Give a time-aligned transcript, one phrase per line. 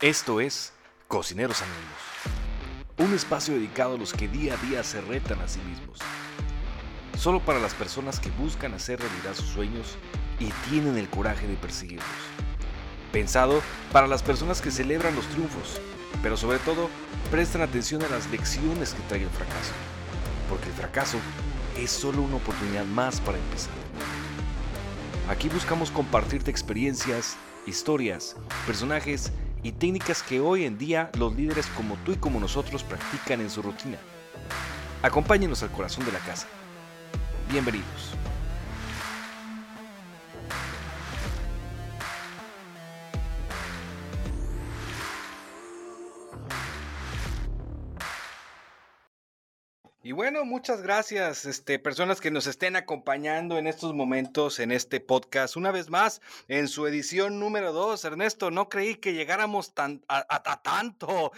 [0.00, 0.72] Esto es
[1.08, 1.92] Cocineros Anónimos,
[2.96, 5.98] un espacio dedicado a los que día a día se retan a sí mismos.
[7.18, 9.98] Solo para las personas que buscan hacer realidad sus sueños
[10.38, 12.06] y tienen el coraje de perseguirlos.
[13.12, 13.60] Pensado
[13.92, 15.78] para las personas que celebran los triunfos,
[16.22, 16.88] pero sobre todo
[17.30, 19.74] prestan atención a las lecciones que trae el fracaso.
[20.48, 21.18] Porque el fracaso
[21.76, 23.74] es solo una oportunidad más para empezar.
[25.28, 27.36] Aquí buscamos compartirte experiencias,
[27.66, 28.34] historias,
[28.66, 29.30] personajes
[29.62, 33.50] y técnicas que hoy en día los líderes como tú y como nosotros practican en
[33.50, 33.98] su rutina.
[35.02, 36.46] Acompáñenos al corazón de la casa.
[37.50, 38.14] Bienvenidos.
[50.10, 54.98] Y bueno, muchas gracias, este, personas que nos estén acompañando en estos momentos en este
[54.98, 55.54] podcast.
[55.54, 60.62] Una vez más, en su edición número dos, Ernesto, no creí que llegáramos tan, a,
[60.62, 61.30] tanto.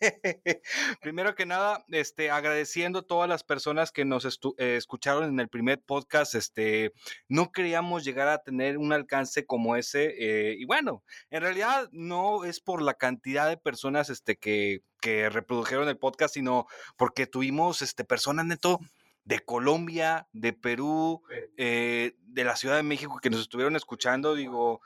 [1.00, 4.24] Primero que nada, este, agradeciendo a todas las personas que nos
[4.58, 6.34] eh, escucharon en el primer podcast.
[6.34, 6.92] Este,
[7.28, 10.12] no creíamos llegar a tener un alcance como ese.
[10.18, 14.82] Eh, y bueno, en realidad no es por la cantidad de personas este, que
[15.30, 18.80] reprodujeron el podcast, sino porque tuvimos este, personas neto
[19.24, 21.22] de Colombia, de Perú,
[21.56, 24.36] eh, de la Ciudad de México que nos estuvieron escuchando.
[24.36, 24.80] Digo,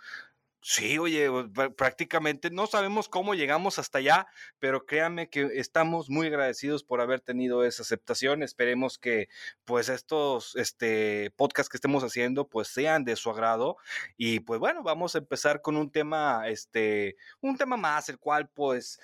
[0.62, 1.28] sí, oye,
[1.76, 4.26] prácticamente no sabemos cómo llegamos hasta allá,
[4.58, 8.42] pero créanme que estamos muy agradecidos por haber tenido esa aceptación.
[8.42, 9.28] Esperemos que
[9.64, 13.76] pues estos este, podcasts que estemos haciendo pues sean de su agrado.
[14.16, 18.48] Y pues bueno, vamos a empezar con un tema, este, un tema más, el cual
[18.48, 19.00] pues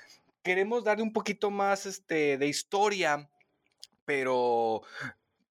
[0.46, 3.28] queremos darle un poquito más este, de historia,
[4.04, 4.82] pero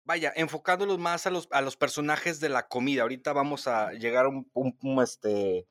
[0.05, 3.01] vaya, enfocándolos más a los, a los personajes de la comida.
[3.01, 5.67] Ahorita vamos a llegar un, un, este,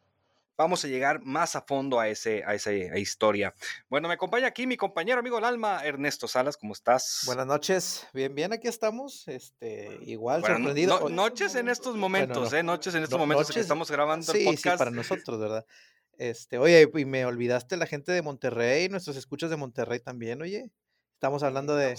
[0.59, 3.55] vamos a llegar más a fondo a, ese, a esa historia.
[3.89, 7.23] Bueno, me acompaña aquí mi compañero amigo el alma, Ernesto Salas, ¿cómo estás?
[7.25, 11.09] Buenas noches, bien, bien, aquí estamos, este, igual sorprendido.
[11.09, 12.63] noches en estos momentos, ¿eh?
[12.63, 14.75] Noches en estos momentos que estamos grabando el podcast.
[14.75, 15.65] Sí, para nosotros, ¿verdad?
[16.19, 20.71] Este, oye, y me olvidaste la gente de Monterrey, nuestros escuchas de Monterrey también, oye.
[21.15, 21.97] Estamos hablando de,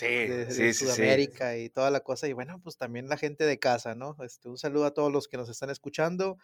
[0.74, 2.28] Sudamérica y toda la cosa.
[2.28, 4.16] Y bueno, pues también la gente de casa, ¿no?
[4.24, 6.38] Este, un saludo a todos los que nos están escuchando.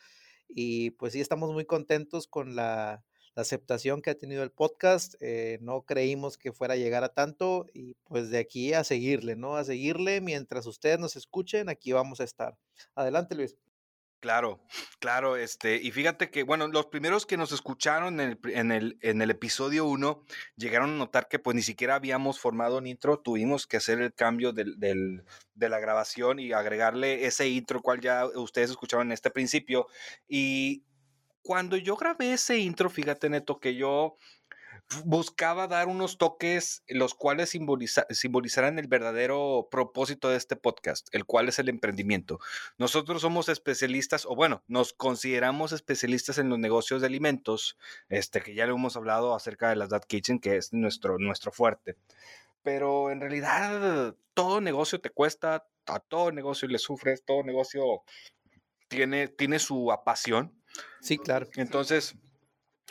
[0.50, 3.04] Y pues sí, estamos muy contentos con la,
[3.36, 5.14] aceptación que ha tenido el podcast.
[5.20, 7.68] Eh, no creímos que fuera a llegar a tanto.
[7.72, 9.58] Y pues de aquí a seguirle, ¿no?
[9.58, 12.58] A seguirle mientras ustedes nos escuchen, aquí vamos a estar.
[12.96, 13.58] Adelante, Luis.
[14.22, 14.62] Claro,
[15.00, 19.00] claro, este, y fíjate que, bueno, los primeros que nos escucharon en el, en el,
[19.02, 20.24] en el episodio 1
[20.58, 24.14] llegaron a notar que pues ni siquiera habíamos formado un intro, tuvimos que hacer el
[24.14, 25.24] cambio del, del,
[25.56, 29.88] de la grabación y agregarle ese intro cual ya ustedes escucharon en este principio.
[30.28, 30.84] Y
[31.42, 34.18] cuando yo grabé ese intro, fíjate, Neto, que yo
[35.06, 41.26] buscaba dar unos toques los cuales simboliza, simbolizaran el verdadero propósito de este podcast, el
[41.26, 42.40] cual es el emprendimiento.
[42.78, 47.78] Nosotros somos especialistas, o bueno, nos consideramos especialistas en los negocios de alimentos,
[48.10, 51.52] este, que ya le hemos hablado acerca de las Dad Kitchen, que es nuestro, nuestro
[51.52, 51.96] fuerte.
[52.64, 58.04] Pero en realidad todo negocio te cuesta, a todo negocio le sufres, todo negocio
[58.88, 60.54] tiene, tiene su apasión.
[61.02, 61.48] Sí, claro.
[61.56, 62.16] Entonces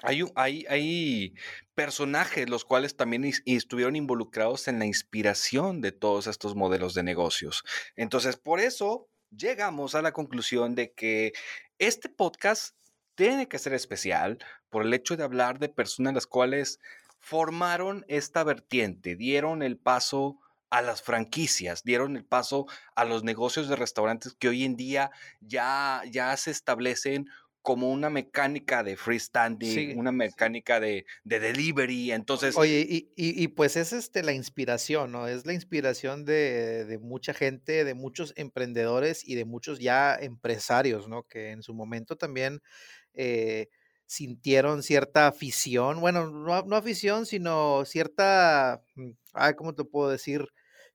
[0.03, 1.35] hay, hay, hay,
[1.75, 7.65] personajes los cuales también estuvieron involucrados en la inspiración de todos estos modelos de negocios.
[7.97, 11.33] Entonces, por eso llegamos a la conclusión de que
[11.79, 12.75] este podcast
[13.15, 16.79] tiene que ser especial por el hecho de hablar de personas las cuales
[17.19, 20.39] formaron esta vertiente, dieron el paso
[20.71, 25.11] a las franquicias, dieron el paso a los negocios de restaurantes que hoy en día
[25.41, 27.27] ya, ya se establecen
[27.63, 32.57] como una mecánica de freestanding, una mecánica de, de, delivery, entonces...
[32.57, 35.29] Oye, y, y, pues es este, la inspiración, ¿no?
[35.29, 41.09] Es la inspiración de, de, mucha gente, de muchos emprendedores y de muchos ya empresarios,
[41.09, 41.25] ¿no?
[41.25, 42.63] Que en su momento también
[43.13, 43.69] eh,
[44.07, 50.47] sintieron cierta afición, bueno, no, no afición, sino cierta, mm, ay, ¿cómo te puedo decir?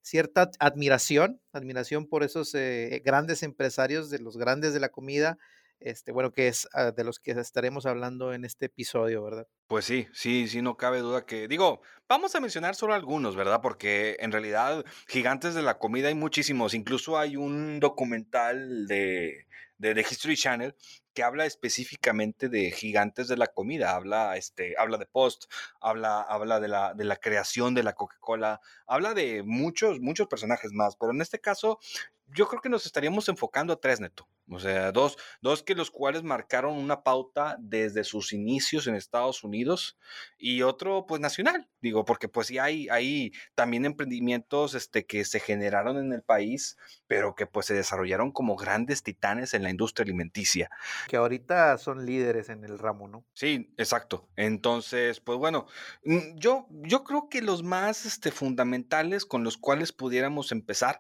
[0.02, 5.38] Cierta admiración, admiración por esos eh, grandes empresarios, de los grandes de la comida,
[5.80, 9.48] este, bueno, que es ah, de los que estaremos hablando en este episodio, ¿verdad?
[9.68, 13.62] Pues sí, sí, sí, no cabe duda que, digo, vamos a mencionar solo algunos, ¿verdad?
[13.62, 20.02] Porque en realidad gigantes de la comida hay muchísimos, incluso hay un documental de, de,
[20.02, 20.76] History Channel
[21.14, 25.46] que habla específicamente de gigantes de la comida, habla, este, habla de Post,
[25.80, 30.74] habla, habla de, la, de la creación de la Coca-Cola, habla de muchos, muchos personajes
[30.74, 31.80] más, pero en este caso
[32.28, 34.28] yo creo que nos estaríamos enfocando a tres, Neto.
[34.50, 39.44] O sea, dos, dos que los cuales marcaron una pauta desde sus inicios en Estados
[39.44, 39.98] Unidos
[40.38, 45.40] y otro pues nacional, digo, porque pues sí hay, hay también emprendimientos este, que se
[45.40, 46.78] generaron en el país,
[47.08, 50.70] pero que pues se desarrollaron como grandes titanes en la industria alimenticia.
[51.08, 53.26] Que ahorita son líderes en el ramo, ¿no?
[53.34, 54.30] Sí, exacto.
[54.36, 55.66] Entonces, pues bueno,
[56.04, 61.00] mm, yo, yo creo que los más este, fundamentales con los cuales pudiéramos empezar,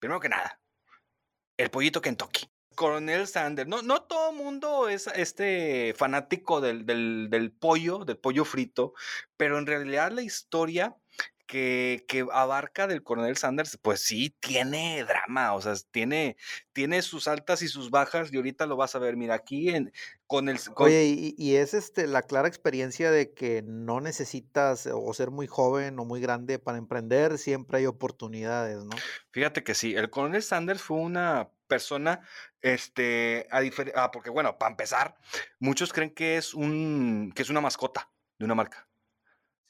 [0.00, 0.60] primero que nada,
[1.56, 2.50] el pollito Kentucky.
[2.80, 3.68] Coronel Sanders.
[3.68, 8.94] No, no todo mundo es este fanático del, del, del, pollo, del pollo frito,
[9.36, 10.96] pero en realidad la historia
[11.50, 16.36] que, que, abarca del Coronel Sanders, pues sí, tiene drama, o sea, tiene,
[16.72, 19.92] tiene sus altas y sus bajas, y ahorita lo vas a ver, mira, aquí en,
[20.28, 20.60] con el...
[20.60, 20.86] Con...
[20.86, 25.48] Oye, y, y, es este, la clara experiencia de que no necesitas o ser muy
[25.48, 28.96] joven o muy grande para emprender, siempre hay oportunidades, ¿no?
[29.32, 32.20] Fíjate que sí, el Coronel Sanders fue una persona,
[32.62, 33.60] este, a
[33.96, 35.16] ah, porque bueno, para empezar,
[35.58, 38.08] muchos creen que es un, que es una mascota
[38.38, 38.86] de una marca.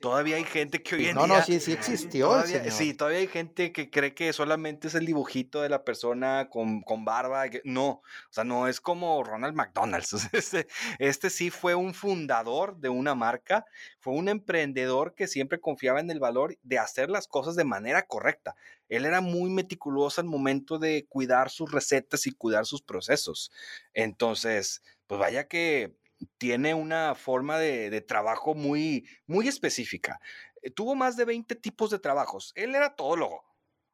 [0.00, 1.36] Todavía hay gente que hoy en no, día.
[1.36, 2.28] No, sí, sí existió.
[2.28, 6.48] Todavía, sí, todavía hay gente que cree que solamente es el dibujito de la persona
[6.48, 7.44] con, con barba.
[7.64, 10.10] No, o sea, no es como Ronald McDonald's.
[10.32, 10.66] Este,
[10.98, 13.66] este sí fue un fundador de una marca,
[13.98, 18.06] fue un emprendedor que siempre confiaba en el valor de hacer las cosas de manera
[18.06, 18.56] correcta.
[18.88, 23.52] Él era muy meticuloso al momento de cuidar sus recetas y cuidar sus procesos.
[23.92, 25.94] Entonces, pues vaya que
[26.38, 30.20] tiene una forma de, trabajo muy, muy específica.
[30.62, 32.52] Eh, tuvo más de 20 tipos de trabajos.
[32.54, 33.44] Él era todólogo.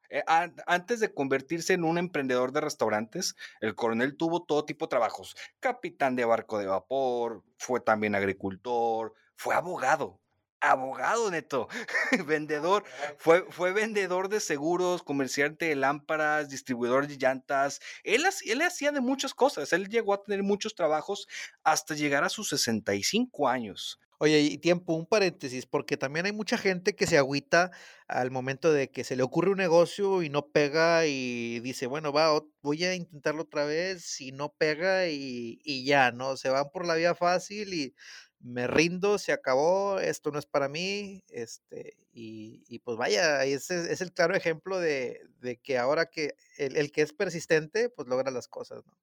[0.09, 0.23] Eh,
[0.65, 5.35] antes de convertirse en un emprendedor de restaurantes, el coronel tuvo todo tipo de trabajos.
[5.59, 10.21] Capitán de barco de vapor, fue también agricultor, fue abogado
[10.61, 11.67] abogado neto,
[12.27, 12.83] vendedor,
[13.17, 17.79] fue, fue vendedor de seguros, comerciante de lámparas, distribuidor de llantas.
[18.03, 21.27] Él, él hacía de muchas cosas, él llegó a tener muchos trabajos
[21.63, 23.99] hasta llegar a sus 65 años.
[24.19, 27.69] Oye, y tiempo, un paréntesis, porque también hay mucha gente que se agüita
[28.07, 32.11] al momento de que se le ocurre un negocio y no pega y dice, bueno,
[32.11, 36.35] va, voy a intentarlo otra vez y no pega y, y ya, ¿no?
[36.35, 37.93] Se van por la vía fácil y
[38.39, 43.91] me rindo, se acabó, esto no es para mí, este, y, y pues vaya, ese
[43.91, 48.07] es el claro ejemplo de, de que ahora que el, el, que es persistente, pues
[48.07, 48.97] logra las cosas, ¿no?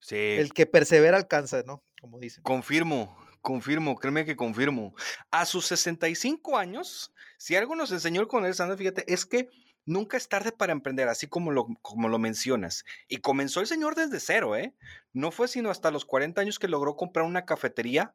[0.00, 0.16] Sí.
[0.16, 1.84] El que persevera alcanza, ¿no?
[2.00, 2.42] Como dicen.
[2.42, 4.94] Confirmo, confirmo, créeme que confirmo.
[5.30, 9.48] A sus 65 años, si algo nos enseñó el Coronel Sanders, fíjate, es que
[9.84, 12.84] nunca es tarde para emprender, así como lo, como lo mencionas.
[13.08, 14.74] Y comenzó el señor desde cero, ¿eh?
[15.12, 18.14] No fue sino hasta los 40 años que logró comprar una cafetería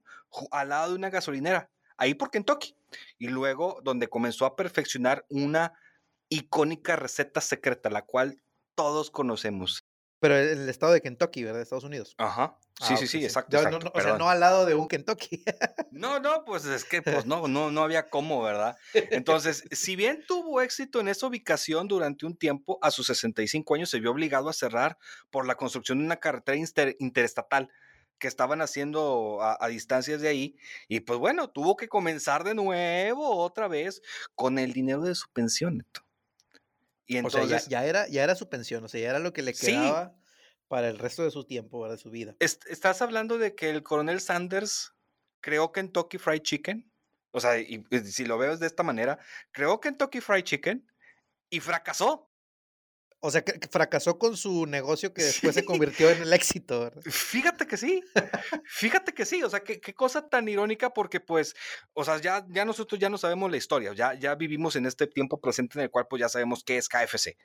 [0.51, 2.75] al lado de una gasolinera, ahí por Kentucky.
[3.17, 5.73] Y luego donde comenzó a perfeccionar una
[6.29, 8.41] icónica receta secreta, la cual
[8.75, 9.86] todos conocemos.
[10.19, 11.61] Pero el estado de Kentucky, ¿verdad?
[11.61, 12.15] Estados Unidos.
[12.17, 12.57] Ajá.
[12.79, 13.25] Sí, Ah, sí, sí, sí.
[13.25, 13.57] exacto.
[13.79, 15.43] No, o sea, no al lado de un Kentucky.
[15.91, 18.77] No, no, pues es que pues no, no, no había cómo, ¿verdad?
[18.93, 23.89] Entonces, si bien tuvo éxito en esa ubicación durante un tiempo, a sus 65 años
[23.89, 24.97] se vio obligado a cerrar
[25.31, 27.69] por la construcción de una carretera inter- interestatal
[28.19, 30.57] que estaban haciendo a, a distancias de ahí.
[30.87, 34.01] Y pues bueno, tuvo que comenzar de nuevo otra vez
[34.35, 35.77] con el dinero de su pensión.
[35.77, 36.01] Neto.
[37.07, 39.19] Y o sea, entonces, ya, ya era, ya era su pensión, o sea, ya era
[39.19, 40.15] lo que le sí, quedaba
[40.67, 41.87] para el resto de su tiempo.
[41.89, 42.35] De su vida.
[42.39, 44.93] est- estás hablando de que el coronel Sanders
[45.39, 46.91] creó Kentucky Fried Chicken.
[47.31, 49.19] O sea, y, y si lo veo de esta manera,
[49.51, 50.87] creó Kentucky Fried Chicken
[51.49, 52.26] y fracasó.
[53.19, 57.01] O sea, que, fracasó con su negocio que después se convirtió en el éxito, ¿verdad?
[57.03, 58.03] fíjate que sí,
[58.65, 61.55] fíjate que sí, o sea, qué, qué cosa tan irónica porque pues,
[61.93, 65.07] o sea, ya, ya nosotros ya no sabemos la historia, ya, ya vivimos en este
[65.07, 67.37] tiempo presente en el cual pues ya sabemos qué es KFC,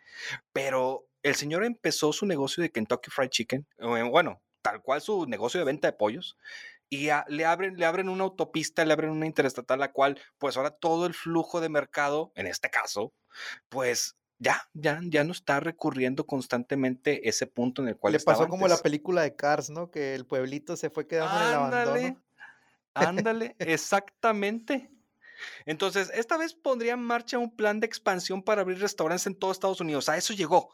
[0.52, 5.26] pero el señor empezó su negocio de Kentucky Fried Chicken, eh, bueno, tal cual su
[5.26, 6.36] negocio de venta de pollos,
[6.90, 10.56] y a- le, abren, le abren una autopista, le abren una interestatal, la cual pues
[10.56, 13.14] ahora todo el flujo de mercado, en este caso,
[13.70, 18.48] pues ya, ya, ya no está recurriendo constantemente ese punto en el cual Le pasó
[18.48, 19.90] como la película de Cars, ¿no?
[19.90, 22.22] Que el pueblito se fue quedando en el abandono.
[22.94, 24.90] ándale, exactamente.
[25.64, 29.52] Entonces, esta vez pondría en marcha un plan de expansión para abrir restaurantes en todo
[29.52, 30.08] Estados Unidos.
[30.08, 30.70] A eso llegó,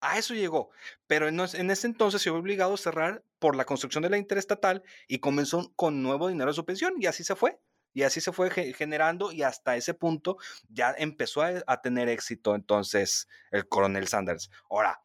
[0.00, 0.70] a eso llegó.
[1.06, 4.18] Pero en, en ese entonces se vio obligado a cerrar por la construcción de la
[4.18, 7.58] interestatal y comenzó con nuevo dinero de su pensión y así se fue.
[7.92, 12.08] Y así se fue ge- generando y hasta ese punto ya empezó a, a tener
[12.08, 14.50] éxito entonces el coronel Sanders.
[14.70, 15.02] Ahora,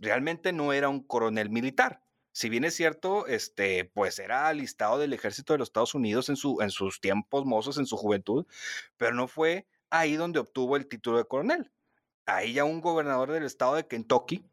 [0.00, 2.02] realmente no era un coronel militar.
[2.32, 6.36] Si bien es cierto, este, pues era alistado del ejército de los Estados Unidos en,
[6.36, 8.46] su, en sus tiempos mozos, en su juventud,
[8.96, 11.72] pero no fue ahí donde obtuvo el título de coronel.
[12.26, 14.44] Ahí ya un gobernador del estado de Kentucky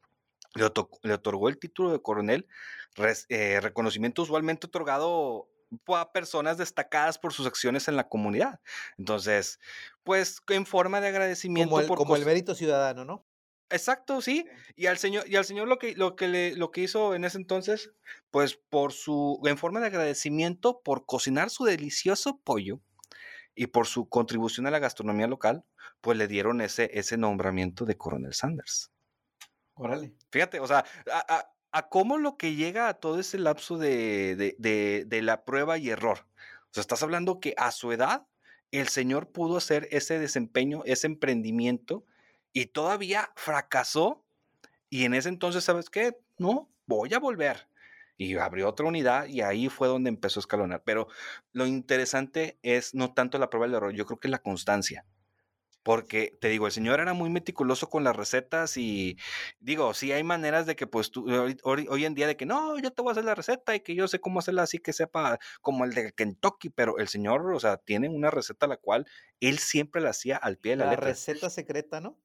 [0.56, 2.48] le, otorgó el título de coronel,
[3.30, 5.48] eh, reconocimiento usualmente otorgado
[5.90, 8.60] a personas destacadas por sus acciones en la comunidad.
[8.98, 9.60] Entonces,
[10.04, 11.70] pues en forma de agradecimiento.
[11.70, 13.26] Como el, como el mérito ciudadano, ¿no?
[13.70, 14.46] Exacto, sí.
[14.76, 17.26] Y al señor, y al señor lo que, lo que le, lo que hizo en
[17.26, 17.92] ese entonces,
[18.30, 22.80] pues por su, en forma de agradecimiento por cocinar su delicioso pollo
[23.56, 25.66] y por su contribución a la gastronomía local,
[26.02, 28.92] pues le dieron ese, ese nombramiento de coronel Sanders.
[29.74, 30.14] Órale.
[30.32, 34.56] Fíjate, o sea, a, a, cómo lo que llega a todo ese lapso de, de,
[34.60, 36.28] de, de la prueba y error.
[36.64, 38.28] O sea, estás hablando que a su edad
[38.72, 42.06] el señor pudo hacer ese desempeño, ese emprendimiento
[42.54, 44.26] y todavía fracasó.
[44.90, 46.18] Y en ese entonces, ¿sabes qué?
[46.38, 47.68] No, voy a volver.
[48.18, 50.84] Y abrió otra unidad y ahí fue donde empezó a escalonar.
[50.84, 51.08] Pero
[51.52, 55.06] lo interesante es no tanto la prueba del error, yo creo que la constancia.
[55.86, 59.20] Porque te digo, el señor era muy meticuloso con las recetas y
[59.60, 61.28] digo, sí hay maneras de que pues tú,
[61.62, 63.94] hoy, en día de que no, yo te voy a hacer la receta y que
[63.94, 67.60] yo sé cómo hacerla así que sepa como el de Kentucky, pero el señor, o
[67.60, 69.06] sea, tiene una receta la cual
[69.40, 71.10] él siempre la hacía al pie de la, la letra.
[71.10, 72.20] receta secreta, ¿no?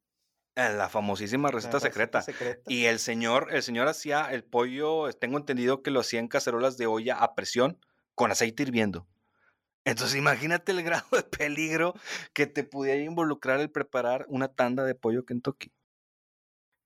[0.57, 2.25] Eh, la famosísima receta, secreta.
[2.67, 6.79] Y el señor, el señor hacía el pollo, tengo entendido que lo hacía en cacerolas
[6.79, 7.79] de olla a presión
[8.15, 9.07] con aceite hirviendo.
[9.85, 11.95] Entonces imagínate el grado de peligro
[12.33, 15.73] que te pudiera involucrar el preparar una tanda de pollo Kentucky.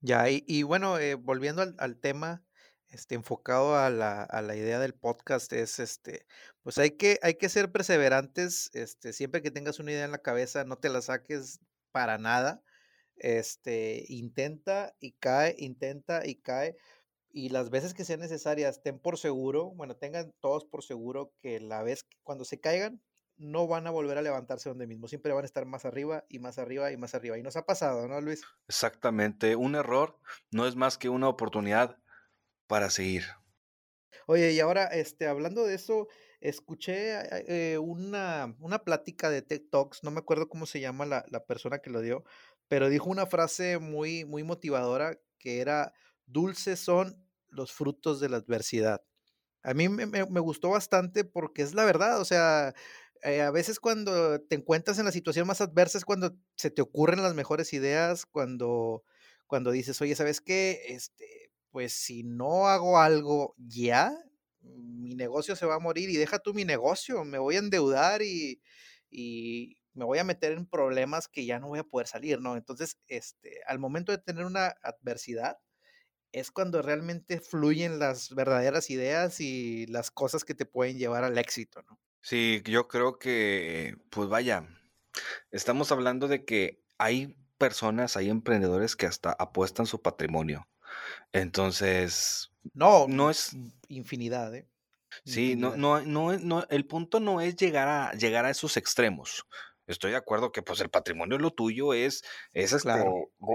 [0.01, 2.45] Ya, y, bueno, eh, volviendo al, tema,
[2.89, 6.27] este, enfocado a la, a la, idea del podcast, es este,
[6.63, 10.19] pues hay que, hay que ser perseverantes, este, siempre que tengas una idea en la
[10.19, 11.61] cabeza, no te la saques
[11.91, 12.63] para nada
[13.17, 16.77] este, intenta y cae, intenta y cae.
[17.37, 21.59] Y las veces que sean necesarias, ten por seguro, bueno, tengan todos por seguro que
[21.59, 23.03] la vez que cuando se caigan,
[23.37, 26.38] no van a volver a levantarse donde mismo, siempre van a estar más arriba y
[26.38, 27.37] más arriba y más arriba.
[27.37, 28.45] Y nos ha pasado, ¿no, Luis?
[28.69, 30.17] Exactamente, un error
[30.53, 31.99] no es más que una oportunidad
[32.69, 33.25] para seguir.
[34.29, 36.07] Oye, y ahora, este, hablando de eso,
[36.41, 41.25] escuché eh, una, una plática de TikToks Talks, no me acuerdo cómo se llama la,
[41.31, 42.23] la persona que lo dio,
[42.69, 45.93] pero dijo una frase muy, muy motivadora que era,
[46.26, 47.24] dulces son
[47.54, 49.02] los frutos de la adversidad.
[49.62, 52.75] A mí me, gustó bastante porque es la verdad, o sea,
[53.23, 56.82] eh, a veces cuando te encuentras en la situación más adversa es cuando se te
[56.82, 59.04] ocurren las mejores ideas, cuando,
[59.46, 60.82] cuando dices, oye, ¿sabes qué?
[60.88, 64.14] Este, pues si no hago algo ya,
[64.61, 68.20] mi negocio se va a morir y deja tú mi negocio, me voy a endeudar
[68.23, 68.61] y,
[69.11, 72.56] y me voy a meter en problemas que ya no voy a poder salir, ¿no?
[72.56, 75.58] Entonces, este, al momento de tener una adversidad,
[76.35, 81.38] es cuando realmente fluyen las verdaderas ideas y las cosas que te pueden llevar al
[81.38, 81.99] éxito, ¿no?
[82.23, 84.67] Sí, yo creo que, pues vaya,
[85.53, 90.67] estamos hablando de que hay personas, hay emprendedores que hasta apuestan su patrimonio.
[91.33, 94.69] Entonces, no, no es infinidad, ¿eh?
[95.25, 99.47] Sí, no, no, no, no, el punto no es llegar a llegar a esos extremos.
[99.87, 103.05] Estoy de acuerdo que pues el patrimonio lo tuyo es, es, este,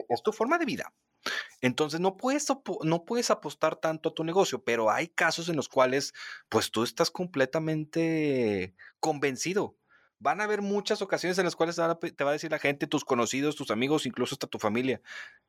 [0.07, 0.93] es tu forma de vida.
[1.61, 2.47] Entonces no puedes,
[2.83, 6.13] no puedes apostar tanto a tu negocio, pero hay casos en los cuales
[6.47, 9.75] pues tú estás completamente convencido.
[10.19, 13.05] Van a haber muchas ocasiones en las cuales te va a decir la gente, tus
[13.05, 15.01] conocidos, tus amigos, incluso hasta tu familia,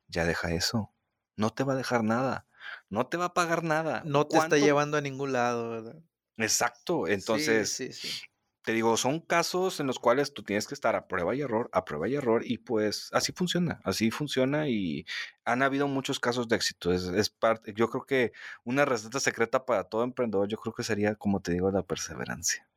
[0.07, 0.93] ya deja eso,
[1.35, 2.47] no te va a dejar nada,
[2.89, 4.01] no te va a pagar nada.
[4.05, 5.99] No te está llevando a ningún lado, ¿verdad?
[6.37, 8.30] Exacto, entonces sí, sí, sí
[8.63, 11.69] te digo, son casos en los cuales tú tienes que estar a prueba y error,
[11.73, 15.05] a prueba y error, y pues así funciona, así funciona y
[15.45, 16.91] han habido muchos casos de éxito.
[16.93, 21.15] Es, parte, yo creo que una receta secreta para todo emprendedor, yo creo que sería,
[21.15, 22.67] como te digo, la perseverancia.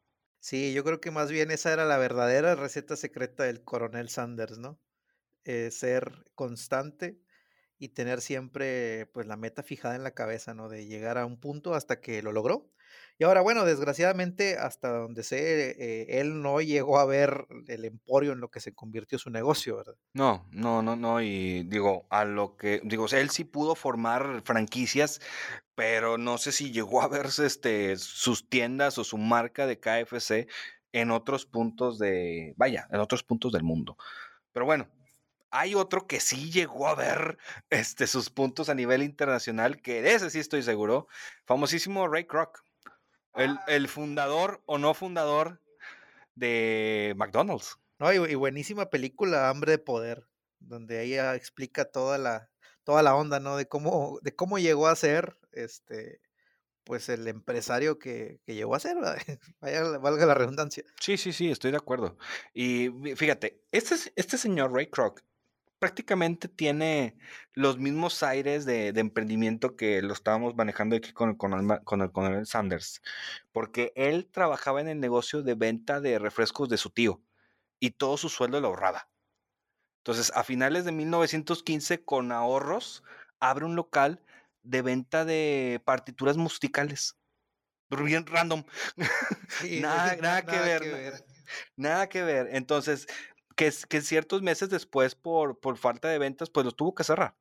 [0.40, 4.58] Sí, yo creo que más bien esa era la verdadera receta secreta del coronel Sanders,
[4.58, 4.78] ¿no?
[5.44, 7.18] Eh, ser constante
[7.78, 10.68] y tener siempre pues la meta fijada en la cabeza, ¿no?
[10.68, 12.70] De llegar a un punto hasta que lo logró
[13.16, 18.32] y ahora, bueno, desgraciadamente, hasta donde sé, eh, él no llegó a ver el emporio
[18.32, 19.94] en lo que se convirtió su negocio, ¿verdad?
[20.14, 21.22] No, no, no, no.
[21.22, 25.20] Y digo, a lo que, digo, él sí pudo formar franquicias,
[25.76, 30.48] pero no sé si llegó a verse este, sus tiendas o su marca de KFC
[30.92, 33.96] en otros puntos de, vaya, en otros puntos del mundo.
[34.52, 34.88] Pero bueno,
[35.50, 37.38] hay otro que sí llegó a ver
[37.70, 41.06] este, sus puntos a nivel internacional, que de ese sí estoy seguro,
[41.46, 42.64] famosísimo Ray Kroc.
[43.34, 43.64] Ah.
[43.66, 45.60] El, fundador o no fundador
[46.34, 47.78] de McDonald's.
[47.98, 50.26] No, y, buenísima película, Hambre de Poder,
[50.60, 52.50] donde ella explica toda la,
[52.84, 53.56] toda la onda, ¿no?
[53.56, 56.20] De cómo, de cómo llegó a ser este,
[56.84, 58.96] pues el empresario que, llegó a ser,
[59.60, 60.84] Vaya, valga la redundancia.
[61.00, 62.16] Sí, sí, sí, estoy de acuerdo.
[62.52, 65.22] Y fíjate, este, este señor Ray Kroc
[65.84, 67.14] prácticamente tiene
[67.52, 72.00] los mismos aires de, de emprendimiento que lo estábamos manejando aquí con, con, el, con
[72.00, 73.02] el coronel Sanders,
[73.52, 77.20] porque él trabajaba en el negocio de venta de refrescos de su tío
[77.80, 79.10] y todo su sueldo lo ahorraba.
[79.98, 83.04] Entonces, a finales de 1915, con ahorros,
[83.38, 84.22] abre un local
[84.62, 87.18] de venta de partituras musicales.
[87.90, 88.64] Bien random.
[89.82, 91.24] nada, nada, que, ver,
[91.76, 92.48] Nada que ver.
[92.52, 93.06] Entonces,
[93.54, 97.36] que, que ciertos meses después, por, por falta de ventas, pues lo tuvo que cerrar.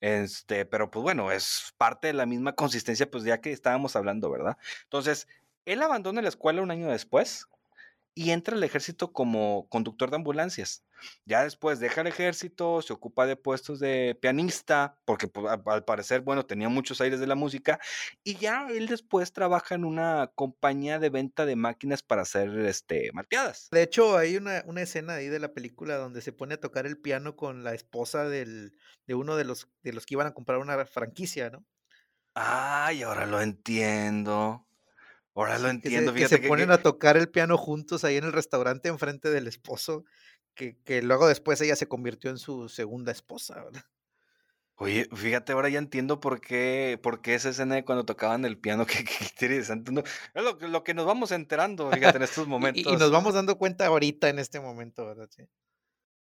[0.00, 4.30] Este, pero pues bueno, es parte de la misma consistencia, pues ya que estábamos hablando,
[4.30, 4.56] ¿verdad?
[4.84, 5.28] Entonces,
[5.66, 7.46] él abandona la escuela un año después
[8.14, 10.84] y entra al ejército como conductor de ambulancias.
[11.24, 16.20] Ya después deja el ejército, se ocupa de puestos de pianista, porque pues, al parecer,
[16.20, 17.78] bueno, tenía muchos aires de la música,
[18.22, 23.10] y ya él después trabaja en una compañía de venta de máquinas para hacer este,
[23.12, 23.68] malteadas.
[23.70, 26.86] De hecho, hay una, una escena ahí de la película donde se pone a tocar
[26.86, 28.74] el piano con la esposa del,
[29.06, 31.64] de uno de los, de los que iban a comprar una franquicia, ¿no?
[32.34, 34.66] Ay, ahora lo entiendo.
[35.40, 36.12] Ahora lo entiendo.
[36.12, 39.30] Que se, que se ponen a tocar el piano juntos ahí en el restaurante enfrente
[39.30, 40.04] del esposo,
[40.54, 43.84] que, que, luego después ella se convirtió en su segunda esposa, ¿verdad?
[44.74, 48.58] Oye, fíjate, ahora ya entiendo por qué, por qué esa escena de cuando tocaban el
[48.58, 48.98] piano, que,
[49.30, 49.92] interesante.
[49.92, 52.82] No, es lo, lo, que nos vamos enterando, fíjate, en estos momentos.
[52.86, 55.30] y, y, nos vamos dando cuenta ahorita en este momento, ¿verdad?
[55.34, 55.44] Sí.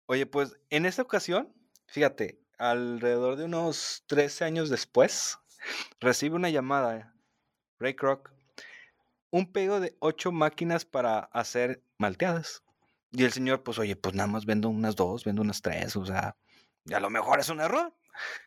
[0.07, 1.53] Oye, pues en esta ocasión,
[1.87, 5.37] fíjate, alrededor de unos 13 años después,
[6.01, 7.15] recibe una llamada,
[7.79, 8.34] Ray Kroc,
[9.35, 12.63] un pego de ocho máquinas para hacer malteadas.
[13.11, 16.05] Y el señor, pues, oye, pues nada más vendo unas dos, vendo unas tres, o
[16.05, 16.37] sea,
[16.93, 17.93] a lo mejor es un error.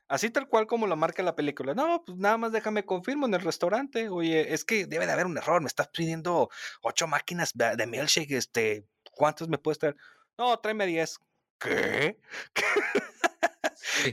[0.09, 1.75] Así tal cual como lo marca la película.
[1.75, 4.09] No, pues nada más déjame confirmo en el restaurante.
[4.09, 5.61] Oye, es que debe de haber un error.
[5.61, 6.49] Me estás pidiendo
[6.80, 8.30] ocho máquinas de milkshake.
[8.30, 9.97] Este, ¿cuántas me puedes traer?
[10.38, 11.18] No, tráeme diez.
[11.59, 12.18] ¿Qué?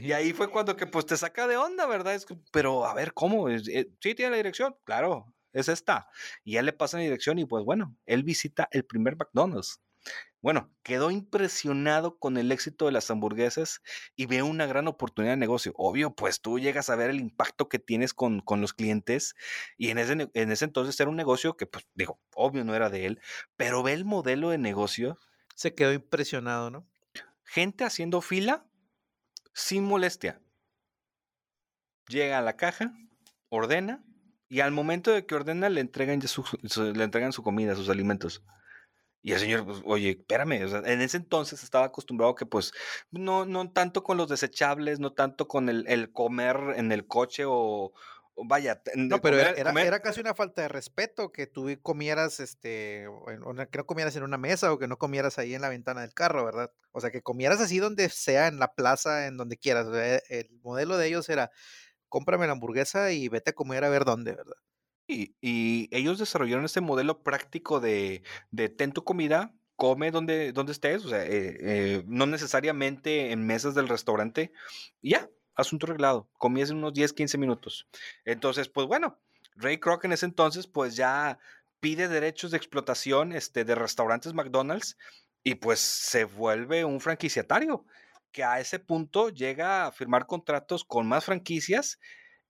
[0.02, 2.14] y ahí fue cuando que pues te saca de onda, ¿verdad?
[2.14, 3.48] Es que, pero a ver, ¿cómo?
[3.48, 3.60] Eh,
[4.00, 4.76] ¿Sí tiene la dirección?
[4.84, 6.08] Claro, es esta.
[6.44, 9.80] Y ya le pasa la dirección y pues bueno, él visita el primer McDonald's.
[10.42, 13.82] Bueno, quedó impresionado con el éxito de las hamburguesas
[14.14, 15.72] y ve una gran oportunidad de negocio.
[15.76, 19.34] Obvio, pues tú llegas a ver el impacto que tienes con, con los clientes
[19.76, 22.90] y en ese, en ese entonces era un negocio que, pues digo, obvio no era
[22.90, 23.20] de él,
[23.56, 25.18] pero ve el modelo de negocio.
[25.56, 26.86] Se quedó impresionado, ¿no?
[27.42, 28.66] Gente haciendo fila
[29.52, 30.40] sin molestia.
[32.08, 32.92] Llega a la caja,
[33.48, 34.04] ordena
[34.48, 37.74] y al momento de que ordena le entregan, ya su, su, le entregan su comida,
[37.74, 38.42] sus alimentos.
[39.22, 42.70] Y el señor, pues, oye, espérame, o sea, en ese entonces estaba acostumbrado que pues
[43.10, 47.42] no, no tanto con los desechables, no tanto con el, el comer en el coche
[47.44, 47.92] o,
[48.36, 48.82] vaya.
[48.94, 49.86] No, pero comer, era, comer.
[49.88, 53.08] era, casi una falta de respeto que tú comieras, este,
[53.72, 56.14] que no comieras en una mesa o que no comieras ahí en la ventana del
[56.14, 56.70] carro, ¿verdad?
[56.92, 59.86] O sea, que comieras así donde sea, en la plaza, en donde quieras.
[59.86, 61.50] O sea, el modelo de ellos era,
[62.08, 64.56] cómprame la hamburguesa y vete a comer a ver dónde, ¿verdad?
[65.08, 65.36] Y,
[65.94, 71.08] ellos desarrollaron este modelo práctico de, de ten tu comida, come donde, donde estés, o
[71.08, 74.52] sea, eh, eh, no necesariamente en mesas del restaurante,
[75.00, 77.88] y ya, asunto arreglado, comías en unos 10, 15 minutos.
[78.24, 79.20] Entonces, pues bueno,
[79.54, 81.38] Ray Kroc en ese entonces, pues ya
[81.80, 84.96] pide derechos de explotación este, de restaurantes McDonald's
[85.44, 87.86] y pues se vuelve un franquiciatario
[88.32, 91.98] que a ese punto llega a firmar contratos con más franquicias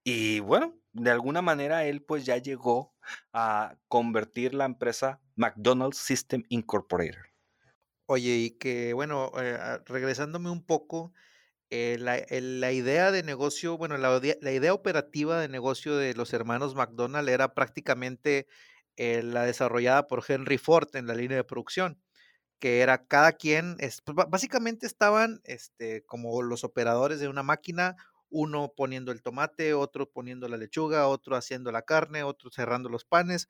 [0.05, 2.95] y bueno, de alguna manera él pues ya llegó
[3.33, 7.19] a convertir la empresa McDonald's System Incorporated.
[8.07, 11.13] Oye, y que bueno, eh, regresándome un poco,
[11.71, 14.17] eh, la, el, la, idea de negocio, bueno, la,
[14.53, 18.47] idea operativa de negocio de los hermanos McDonald era prácticamente
[18.97, 22.01] eh, la desarrollada por Henry Ford en la línea de producción
[22.59, 27.97] que era cada quien, es, pues, básicamente estaban este, como los operadores de una máquina,
[28.31, 33.05] uno poniendo el tomate, otro poniendo la lechuga, otro haciendo la carne, otro cerrando los
[33.05, 33.49] panes,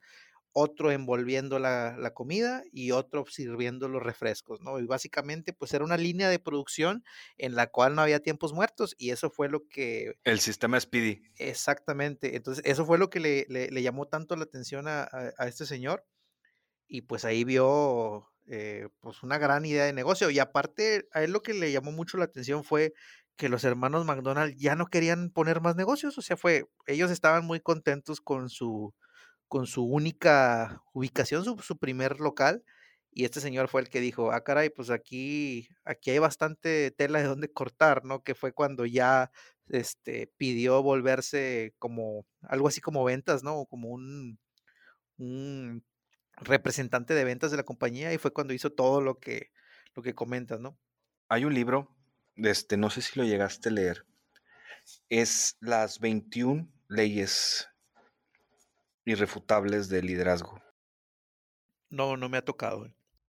[0.59, 4.79] otro envolviendo la, la, comida y otro sirviendo los refrescos, ¿no?
[4.79, 7.03] Y básicamente pues era una línea de producción
[7.37, 10.15] en la cual no había tiempos muertos y eso fue lo que...
[10.23, 11.21] El sistema Speedy.
[11.35, 15.33] Exactamente, entonces eso fue lo que le, le, le llamó tanto la atención a, a,
[15.37, 16.05] a este señor
[16.87, 20.29] y pues ahí vio eh, pues una gran idea de negocio.
[20.29, 22.93] Y aparte, a él lo que le llamó mucho la atención fue
[23.37, 26.17] que los hermanos McDonald ya no querían poner más negocios.
[26.17, 28.93] O sea, fue, ellos estaban muy contentos con su,
[29.47, 32.63] con su única ubicación, su, su primer local.
[33.11, 37.19] Y este señor fue el que dijo, ah, caray, pues aquí, aquí hay bastante tela
[37.19, 38.21] de donde cortar, ¿no?
[38.23, 39.31] Que fue cuando ya
[39.69, 43.65] este, pidió volverse como algo así como ventas, ¿no?
[43.65, 44.39] Como un,
[45.17, 45.83] un
[46.37, 49.51] representante de ventas de la compañía y fue cuando hizo todo lo que,
[49.95, 50.77] lo que comentas, ¿no?
[51.29, 51.97] Hay un libro
[52.37, 54.05] este, no sé si lo llegaste a leer,
[55.09, 57.67] es las 21 leyes
[59.05, 60.61] irrefutables del liderazgo.
[61.89, 62.87] No, no me ha tocado.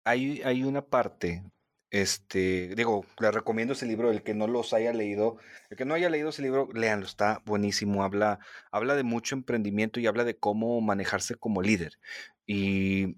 [0.06, 1.44] Hay, hay una parte,
[1.92, 5.38] este, digo, le recomiendo ese libro, el que no los haya leído,
[5.70, 8.40] el que no haya leído ese libro, léanlo, está buenísimo, habla,
[8.72, 12.00] habla de mucho emprendimiento y habla de cómo manejarse como líder.
[12.46, 13.18] Y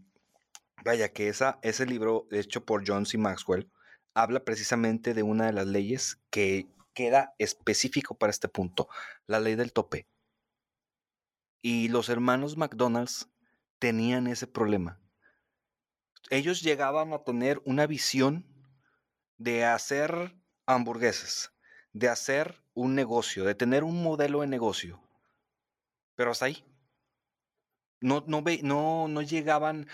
[0.84, 3.18] vaya que esa, ese libro hecho por John C.
[3.18, 3.70] Maxwell
[4.13, 8.90] habla precisamente de una de las leyes que queda específico para este punto,
[9.28, 10.08] la ley del tope.
[11.62, 13.30] Y los hermanos McDonald's
[13.80, 15.00] tenían ese problema.
[16.30, 18.46] Ellos llegaban a tener una visión
[19.38, 20.36] de hacer
[20.66, 21.54] hamburguesas,
[21.94, 25.02] de hacer un negocio, de tener un modelo de negocio.
[26.16, 26.66] Pero hasta ahí.
[28.00, 29.88] No, no, no, no llegaban,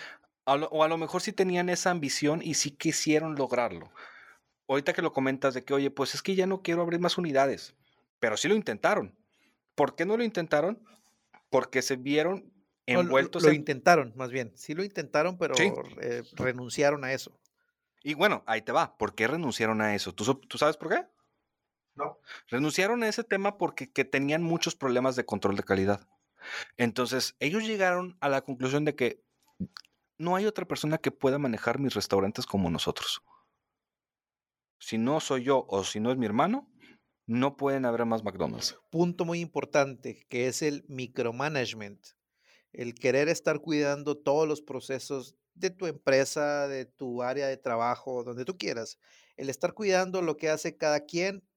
[0.46, 3.92] o a lo mejor sí tenían esa ambición y sí quisieron lograrlo
[4.68, 7.18] ahorita que lo comentas de que, oye, pues es que ya no quiero abrir más
[7.18, 7.76] unidades,
[8.20, 9.16] pero sí lo intentaron.
[9.76, 10.80] ¿Por qué no lo intentaron?
[11.50, 12.52] Porque se vieron
[12.86, 13.44] envueltos.
[13.44, 14.52] lo, intentaron, más bien.
[14.56, 15.56] Sí lo intentaron, pero
[16.34, 17.38] renunciaron a eso.
[18.04, 18.98] Y bueno, ahí te va.
[18.98, 20.14] ¿Por qué renunciaron a eso?
[20.14, 21.06] ¿Tú, ¿Tú, sabes por qué?
[21.96, 22.20] No.
[22.50, 26.08] Renunciaron a ese tema porque que tenían muchos problemas de control de calidad.
[26.78, 29.24] Entonces, ellos llegaron a la conclusión de que
[30.18, 33.22] no hay otra persona que pueda manejar mis restaurantes como nosotros
[34.84, 36.70] si no soy yo o si no es mi hermano,
[37.26, 38.78] no pueden haber más McDonald's.
[38.92, 42.06] Punto muy importante, que es el micromanagement.
[42.74, 48.26] El querer estar cuidando todos los procesos de tu empresa, de tu área de trabajo,
[48.26, 49.00] donde tú quieras.
[49.38, 51.48] El estar cuidando lo que hace cada quien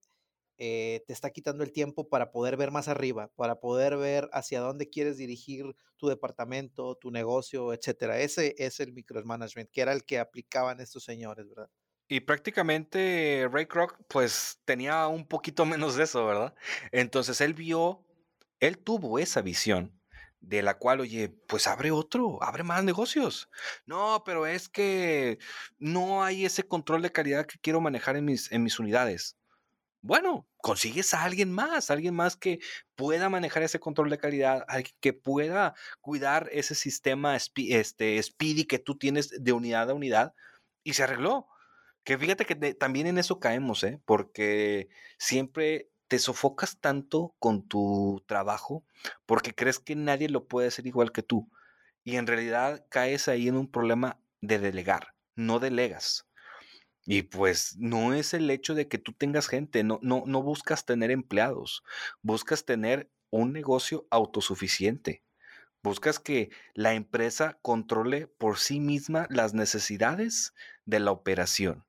[0.59, 4.61] eh, te está quitando el tiempo para poder ver más arriba, para poder ver hacia
[4.61, 8.21] dónde quieres dirigir tu departamento, tu negocio, etcétera.
[8.21, 11.71] Ese es el micromanagement, que era el que aplicaban estos señores, ¿verdad?
[12.09, 16.55] Y prácticamente Ray Kroc, pues tenía un poquito menos de eso, ¿verdad?
[16.93, 18.05] Entonces él vio,
[18.61, 19.93] él tuvo esa visión
[20.41, 23.51] de la cual, oye, pues abre otro, abre más negocios.
[23.85, 25.39] No, pero es que
[25.79, 29.37] no hay ese control de calidad que quiero manejar en mis, en mis unidades.
[30.03, 32.61] Bueno, consigues a alguien más, alguien más que
[32.95, 38.79] pueda manejar ese control de calidad, alguien que pueda cuidar ese sistema este, speedy que
[38.79, 40.35] tú tienes de unidad a unidad
[40.85, 41.49] y se arregló.
[42.05, 44.01] Que fíjate que también en eso caemos, ¿eh?
[44.05, 48.85] Porque siempre te sofocas tanto con tu trabajo
[49.27, 51.51] porque crees que nadie lo puede hacer igual que tú.
[52.05, 56.26] Y en realidad caes ahí en un problema de delegar, no delegas.
[57.07, 60.85] Y pues no es el hecho de que tú tengas gente, no, no, no buscas
[60.85, 61.85] tener empleados,
[62.23, 65.23] buscas tener un negocio autosuficiente.
[65.83, 70.53] Buscas que la empresa controle por sí misma las necesidades
[70.85, 71.87] de la operación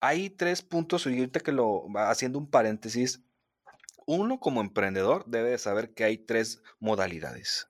[0.00, 3.22] hay tres puntos, y ahorita que lo, haciendo un paréntesis,
[4.06, 7.68] uno como emprendedor debe de saber que hay tres modalidades.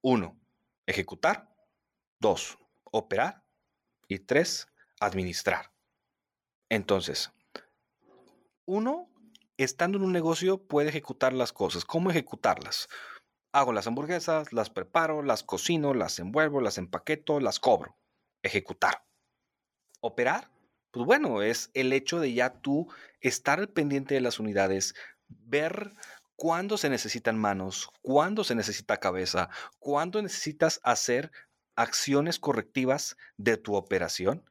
[0.00, 0.38] Uno,
[0.86, 1.48] ejecutar.
[2.18, 3.44] Dos, operar.
[4.08, 4.66] Y tres,
[4.98, 5.69] administrar.
[6.70, 7.32] Entonces,
[8.64, 9.10] uno,
[9.58, 11.84] estando en un negocio, puede ejecutar las cosas.
[11.84, 12.88] ¿Cómo ejecutarlas?
[13.52, 17.98] Hago las hamburguesas, las preparo, las cocino, las envuelvo, las empaqueto, las cobro.
[18.42, 19.04] Ejecutar.
[20.00, 20.50] Operar
[20.90, 22.88] pues bueno, es el hecho de ya tú
[23.20, 24.94] estar pendiente de las unidades,
[25.28, 25.94] ver
[26.34, 31.30] cuándo se necesitan manos, cuándo se necesita cabeza, cuándo necesitas hacer
[31.76, 34.49] acciones correctivas de tu operación.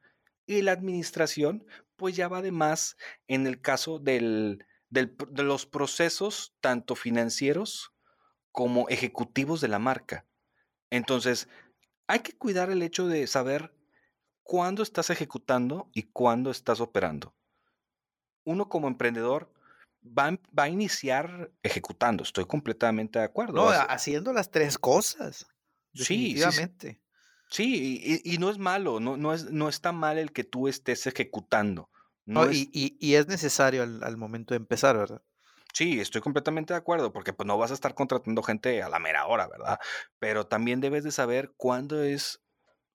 [0.50, 2.96] Y la administración, pues ya va de más
[3.28, 5.08] en el caso del, de
[5.44, 7.92] los procesos tanto financieros
[8.50, 10.26] como ejecutivos de la marca.
[10.90, 11.48] Entonces,
[12.08, 13.72] hay que cuidar el hecho de saber
[14.42, 17.32] cuándo estás ejecutando y cuándo estás operando.
[18.42, 19.52] Uno como emprendedor
[20.02, 23.52] va, a iniciar ejecutando, estoy completamente de acuerdo.
[23.52, 25.46] No, haciendo las tres cosas.
[25.94, 26.99] Sí, definitivamente.
[27.50, 31.06] Sí, y, no es malo, no, no, es, no está mal el que tú estés
[31.08, 31.90] ejecutando.
[32.24, 35.20] No, y, es necesario al, momento de empezar, ¿verdad?
[35.74, 39.00] Sí, estoy completamente de acuerdo, porque pues no vas a estar contratando gente a la
[39.00, 39.80] mera hora, ¿verdad?
[40.20, 42.40] Pero también debes de saber cuándo es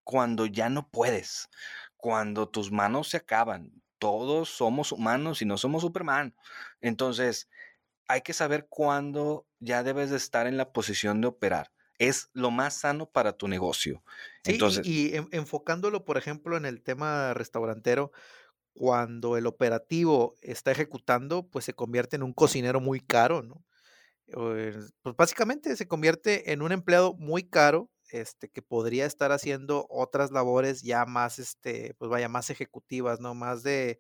[0.06, 1.50] cuando ya no puedes,
[1.98, 3.74] cuando tus manos se acaban.
[3.98, 6.34] Todos somos humanos y no somos Superman.
[6.80, 7.50] Entonces,
[8.08, 11.72] hay que saber cuándo ya debes de estar en la posición de operar.
[11.98, 14.04] Es lo más sano para tu negocio.
[14.44, 18.12] Entonces, y, enfocándolo, por ejemplo, en el tema restaurantero,
[18.74, 23.64] cuando el operativo está ejecutando, pues se convierte en un cocinero muy caro, ¿no?
[24.28, 30.32] Pues básicamente se convierte en un empleado muy caro este, que podría estar haciendo otras
[30.32, 33.36] labores ya más, este, pues vaya, más ejecutivas, ¿no?
[33.36, 34.00] Más de,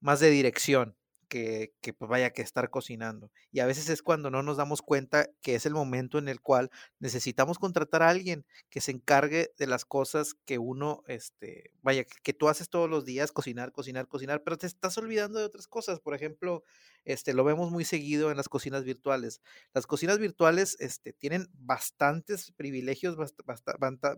[0.00, 0.96] más de dirección.
[1.30, 3.30] Que, pues vaya que estar cocinando.
[3.52, 6.40] Y a veces es cuando no nos damos cuenta que es el momento en el
[6.40, 12.04] cual necesitamos contratar a alguien que se encargue de las cosas que uno, este, vaya,
[12.04, 15.46] que, que tú haces todos los días, cocinar, cocinar, cocinar, pero te estás olvidando de
[15.46, 16.00] otras cosas.
[16.00, 16.64] Por ejemplo,
[17.04, 19.40] este, lo vemos muy seguido en las cocinas virtuales.
[19.72, 23.66] Las cocinas virtuales este, tienen bastantes privilegios, bast bast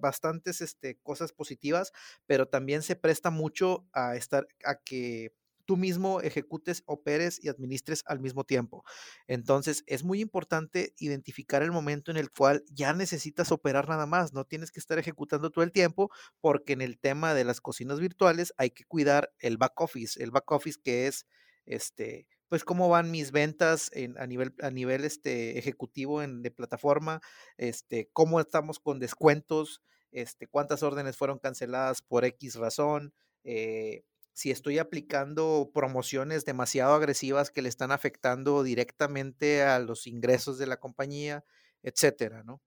[0.01, 1.92] bastantes este, cosas positivas,
[2.27, 5.33] pero también se presta mucho a, estar, a que
[5.64, 8.85] tú mismo ejecutes, operes y administres al mismo tiempo.
[9.27, 14.33] Entonces, es muy importante identificar el momento en el cual ya necesitas operar nada más,
[14.33, 18.01] no tienes que estar ejecutando todo el tiempo, porque en el tema de las cocinas
[18.01, 21.27] virtuales hay que cuidar el back office, el back office que es
[21.64, 26.51] este pues cómo van mis ventas en, a nivel, a nivel este, ejecutivo en, de
[26.51, 27.22] plataforma,
[27.57, 34.51] este, cómo estamos con descuentos, este, cuántas órdenes fueron canceladas por X razón, eh, si
[34.51, 40.79] estoy aplicando promociones demasiado agresivas que le están afectando directamente a los ingresos de la
[40.79, 41.45] compañía,
[41.83, 42.62] etcétera, ¿no?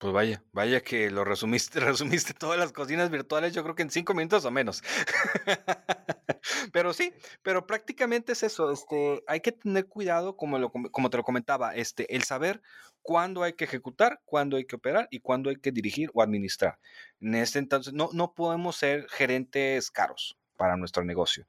[0.00, 3.90] Pues vaya, vaya que lo resumiste, resumiste todas las cocinas virtuales, yo creo que en
[3.90, 4.82] cinco minutos o menos.
[6.72, 10.72] pero sí, pero prácticamente es eso, este, hay que tener cuidado, como, lo,
[11.10, 12.62] te lo comentaba, este, el saber
[13.02, 16.78] cuándo hay que ejecutar, cuándo hay que operar y cuándo hay que dirigir o administrar.
[17.20, 21.46] En este entonces, no, no podemos ser gerentes caros para nuestro negocio.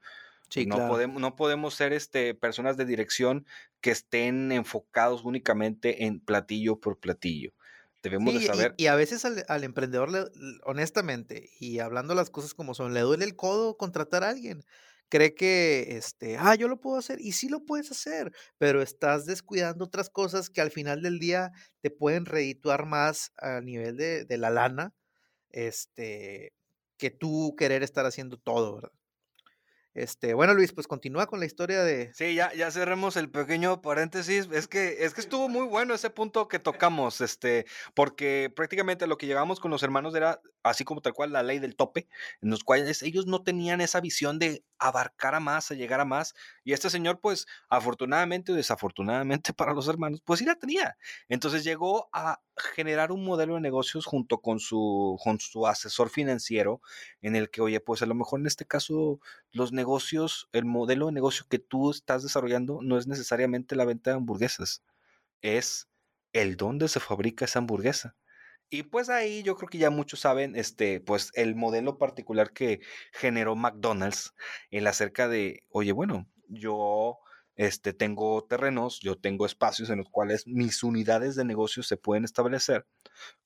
[0.48, 0.90] Sí, no, claro.
[0.90, 3.46] podemos, no podemos ser este, personas de dirección
[3.82, 7.52] que estén enfocados únicamente en platillo por platillo.
[8.02, 8.74] Debemos sí, de saber.
[8.78, 10.24] Y, y a veces al, al emprendedor, le,
[10.64, 14.64] honestamente, y hablando las cosas como son, le duele el codo contratar a alguien.
[15.10, 19.26] Cree que, este, ah, yo lo puedo hacer, y sí lo puedes hacer, pero estás
[19.26, 21.50] descuidando otras cosas que al final del día
[21.82, 24.94] te pueden redituar más a nivel de, de la lana,
[25.50, 26.54] este,
[26.96, 28.92] que tú querer estar haciendo todo, ¿verdad?
[29.94, 32.12] Este, bueno, Luis, pues continúa con la historia de.
[32.14, 34.48] Sí, ya, ya cerremos el pequeño paréntesis.
[34.50, 39.18] Es que, es que estuvo muy bueno ese punto que tocamos, este, porque prácticamente lo
[39.18, 42.08] que llegamos con los hermanos era así como tal cual la ley del tope,
[42.40, 46.04] en los cuales ellos no tenían esa visión de abarcar a más, a llegar a
[46.04, 46.34] más.
[46.64, 50.96] Y este señor, pues, afortunadamente o desafortunadamente para los hermanos, pues sí la tenía.
[51.28, 52.40] Entonces llegó a
[52.74, 56.80] generar un modelo de negocios junto con su, con su asesor financiero,
[57.20, 59.20] en el que, oye, pues a lo mejor en este caso
[59.52, 64.10] los negocios, el modelo de negocio que tú estás desarrollando no es necesariamente la venta
[64.10, 64.82] de hamburguesas,
[65.42, 65.88] es
[66.32, 68.16] el dónde se fabrica esa hamburguesa.
[68.74, 72.80] Y pues ahí yo creo que ya muchos saben, este, pues el modelo particular que
[73.12, 74.34] generó McDonald's,
[74.70, 77.18] el acerca de, oye, bueno, yo
[77.54, 82.24] este, tengo terrenos, yo tengo espacios en los cuales mis unidades de negocio se pueden
[82.24, 82.86] establecer,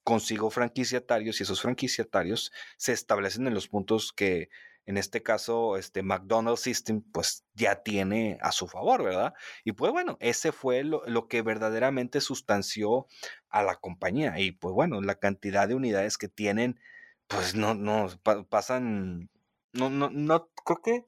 [0.04, 4.48] consigo franquiciatarios y esos franquiciatarios se establecen en los puntos que
[4.86, 9.34] en este caso, este McDonald's System, pues ya tiene a su favor, ¿verdad?
[9.64, 13.08] Y pues bueno, ese fue lo, lo, que verdaderamente sustanció
[13.48, 14.38] a la compañía.
[14.38, 16.78] Y pues bueno, la cantidad de unidades que tienen,
[17.26, 19.28] pues no, no, pa pasan,
[19.72, 21.04] no, no, no, creo que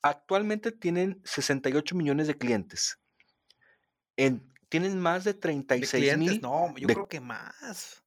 [0.00, 2.98] actualmente tienen 68 millones de clientes.
[4.16, 6.40] En, tienen más de 36 mil.
[6.40, 8.02] No, yo de, creo que más.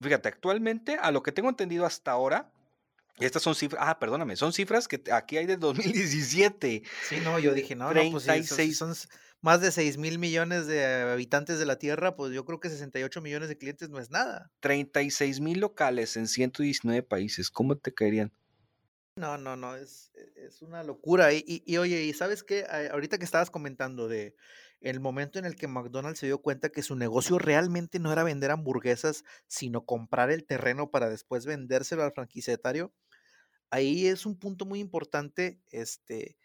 [0.00, 2.52] Fíjate, actualmente, a lo que tengo entendido hasta ahora,
[3.20, 6.82] estas son cifras, ah, perdóname, son cifras que aquí hay de 2017.
[7.08, 8.50] Sí, no, yo dije, no, 36.
[8.50, 12.32] no, pues son, son más de 6 mil millones de habitantes de la Tierra, pues
[12.32, 14.50] yo creo que 68 millones de clientes no es nada.
[14.60, 18.32] 36 mil locales en 119 países, ¿cómo te caerían?
[19.16, 21.32] No, no, no, es, es una locura.
[21.32, 22.64] Y, y, y, oye, ¿y sabes qué?
[22.92, 24.36] Ahorita que estabas comentando de
[24.80, 28.22] el momento en el que McDonald's se dio cuenta que su negocio realmente no era
[28.22, 32.92] vender hamburguesas, sino comprar el terreno para después vendérselo al franquiciatario,
[33.70, 36.36] ahí es un punto muy importante, este,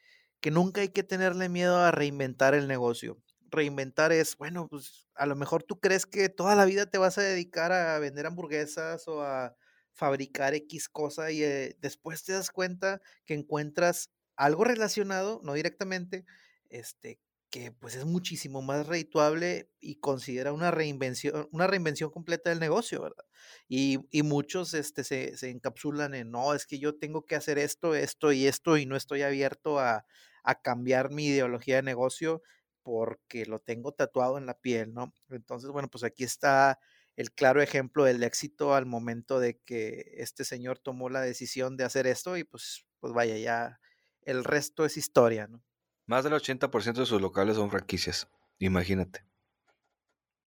[0.41, 3.21] que nunca hay que tenerle miedo a reinventar el negocio.
[3.49, 7.17] Reinventar es, bueno, pues a lo mejor tú crees que toda la vida te vas
[7.17, 9.55] a dedicar a vender hamburguesas o a
[9.93, 16.25] fabricar X cosa y eh, después te das cuenta que encuentras algo relacionado, no directamente,
[16.69, 17.19] este,
[17.53, 23.03] que pues es muchísimo más redituable y considera una reinvención, una reinvención completa del negocio,
[23.03, 23.25] ¿verdad?
[23.67, 27.59] Y, y muchos este, se, se, encapsulan en, no, es que yo tengo que hacer
[27.59, 30.03] esto, esto y esto y no estoy abierto a,
[30.43, 32.41] a cambiar mi ideología de negocio
[32.81, 35.13] porque lo tengo tatuado en la piel, ¿no?
[35.29, 36.79] Entonces, bueno, pues aquí está
[37.15, 41.83] el claro ejemplo del éxito al momento de que este señor tomó la decisión de
[41.83, 43.79] hacer esto y pues, pues vaya, ya
[44.23, 45.63] el resto es historia, ¿no?
[46.05, 48.27] Más del 80% de sus locales son franquicias.
[48.59, 49.25] Imagínate.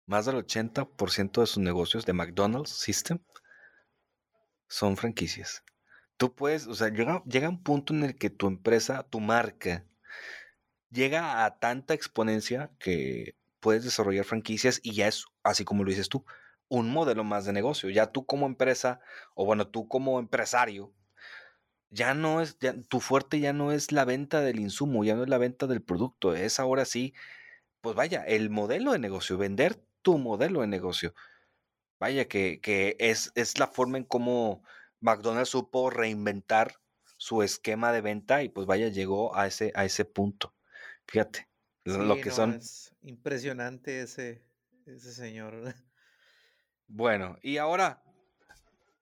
[0.05, 3.19] Más del 80% de sus negocios de McDonald's System
[4.67, 5.63] son franquicias.
[6.17, 9.85] Tú puedes, o sea, llega, un punto en el que tu empresa, tu marca,
[10.89, 16.09] llega a tanta exponencia que puedes desarrollar franquicias y ya es, así como lo dices
[16.09, 16.25] tú,
[16.67, 17.89] un modelo más de negocio.
[17.89, 19.01] Ya tú como empresa,
[19.33, 20.93] o bueno, tú como empresario,
[21.95, 25.23] ya no es, ya, tu fuerte ya no es la venta del insumo, ya no
[25.23, 27.13] es la venta del producto, es ahora sí,
[27.81, 31.13] pues vaya, el modelo de negocio, vender tu modelo de negocio.
[31.99, 34.63] Vaya, que, que es, es la forma en cómo
[34.99, 36.81] McDonald's supo reinventar
[37.17, 40.53] su esquema de venta y pues vaya, llegó a ese, a ese punto.
[41.07, 41.47] Fíjate,
[41.85, 42.55] lo que son.
[42.55, 44.43] Es impresionante ese,
[44.85, 45.73] ese señor.
[46.87, 48.03] Bueno, y ahora,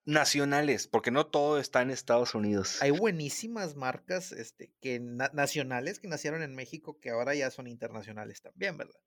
[0.06, 2.82] nacionales, porque no todo está en Estados Unidos.
[2.82, 8.42] Hay buenísimas marcas este, que nacionales que nacieron en México que ahora ya son internacionales
[8.42, 9.00] también, ¿verdad?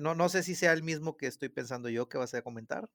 [0.00, 2.90] no, no sé si sea el mismo que estoy pensando yo que vas a comentar.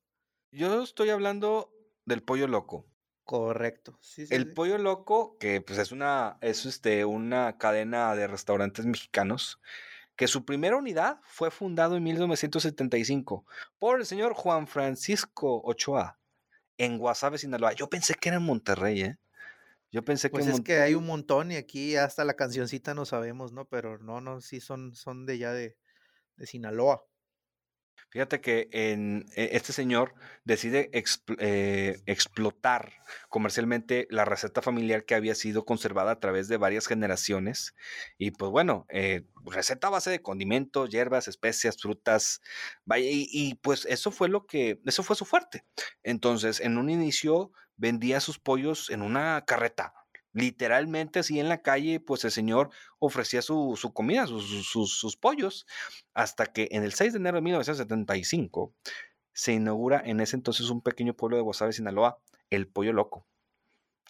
[0.52, 1.74] Yo estoy hablando
[2.06, 2.86] del pollo loco.
[3.24, 4.00] Correcto.
[4.30, 9.60] el pollo loco, que pues es una, es este, una cadena de restaurantes mexicanos,
[10.16, 13.46] que su primera unidad fue fundado en 1975
[13.80, 16.20] por el señor Juan Francisco Ochoa
[16.78, 17.74] en Guasave, Sinaloa.
[17.74, 19.18] Yo pensé que era en Monterrey, ¿eh?
[19.92, 23.06] Yo pensé pues que es que hay un montón y aquí hasta la cancioncita no
[23.06, 23.66] sabemos, ¿no?
[23.66, 25.78] Pero no, no, sí son, son de ya de,
[26.36, 27.06] de Sinaloa.
[28.10, 30.14] Fíjate que e, este señor
[30.46, 30.90] decide
[31.38, 32.94] eh, explotar
[33.30, 37.76] comercialmente la receta familiar que había sido conservada a través de varias generaciones.
[38.18, 42.42] Y pues bueno, eh, receta base de condimentos, hierbas, especias, frutas.
[42.96, 45.66] Y, y, pues eso fue lo que, eso fue su fuerte.
[46.04, 49.94] Entonces, en un inicio vendía sus pollos en una carreta
[50.36, 52.70] literalmente así en la calle, pues el señor
[53.00, 55.66] ofrecía su, comida, sus, pollos,
[56.14, 58.74] hasta que en el 6 de enero de 1975
[59.32, 62.20] se inaugura en ese entonces un pequeño pueblo de Guasave, Sinaloa,
[62.50, 63.26] el Pollo Loco.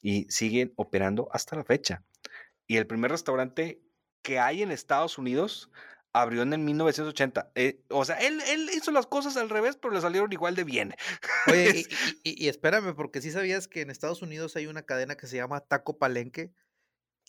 [0.01, 2.03] Y siguen operando hasta la fecha.
[2.67, 3.79] Y el primer restaurante
[4.23, 5.69] que hay en Estados Unidos
[6.15, 7.51] abrió en el 1980.
[7.56, 8.41] Eh, o sea, él,
[8.73, 10.93] hizo las cosas al revés, pero le salieron igual de bien.
[11.47, 11.86] Oye,
[12.23, 15.60] y, espérame, porque sí sabías que en Estados Unidos hay una cadena que se llama
[15.60, 16.54] Taco Palenque.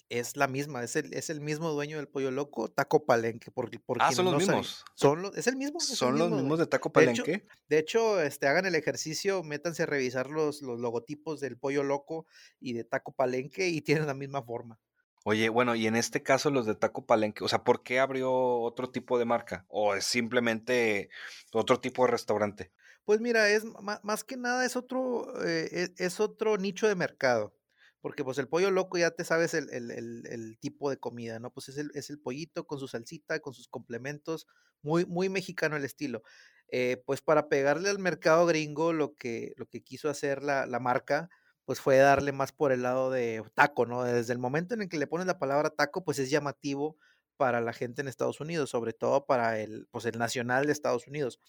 [0.09, 3.51] Es la misma, es el, es el mismo dueño del pollo loco, Taco Palenque.
[3.51, 4.85] Porque, ah, son los mismos.
[4.95, 5.81] Son es el mismo.
[5.81, 7.45] son los mismos de Taco Palenque.
[7.69, 12.27] De hecho, este, hagan el ejercicio, métanse a revisar los, los logotipos del pollo loco
[12.61, 14.79] y de Taco Palenque y tienen la misma forma.
[15.29, 18.33] Oye, bueno, y en este caso los de Taco Palenque, o sea, ¿por qué abrió
[18.33, 19.67] otro tipo de marca?
[19.67, 21.11] ¿O es simplemente
[21.53, 22.71] otro tipo de restaurante?
[23.05, 23.65] Pues mira, es
[24.05, 27.57] más, que nada es otro, eh, e, es, otro nicho de mercado.
[28.01, 31.51] Porque pues el pollo loco ya te sabes el, tipo de comida, ¿no?
[31.51, 34.47] Pues es el, es el, pollito con su salsita, con sus complementos,
[34.81, 36.23] muy, muy mexicano el estilo.
[36.69, 40.79] Eh, pues para pegarle al mercado gringo, lo que, lo que quiso hacer la, la
[40.79, 41.31] marca,
[41.67, 44.05] pues fue darle más por el lado de taco, ¿no?
[44.05, 46.97] Desde el momento en el que le pones la palabra taco, pues es llamativo
[47.37, 51.07] para la gente en Estados Unidos, sobre todo para el, pues el nacional de Estados
[51.09, 51.41] Unidos.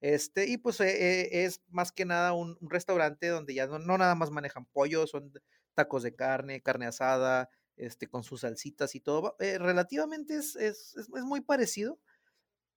[0.00, 4.14] Este, y pues eh, eh, es más que nada un, restaurante donde ya no, nada
[4.14, 5.32] más manejan pollo, son
[5.74, 9.36] tacos de carne, carne asada, este, con sus salsitas y todo.
[9.40, 12.00] Eh, relativamente es, es, es, muy parecido,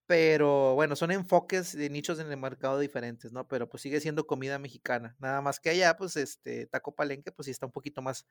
[0.06, 3.48] pero bueno, son enfoques de nichos en el mercado diferentes, ¿no?
[3.48, 5.16] Pero pues sigue siendo comida mexicana.
[5.18, 8.26] Nada más que allá, pues este taco palenque, pues sí está un poquito más,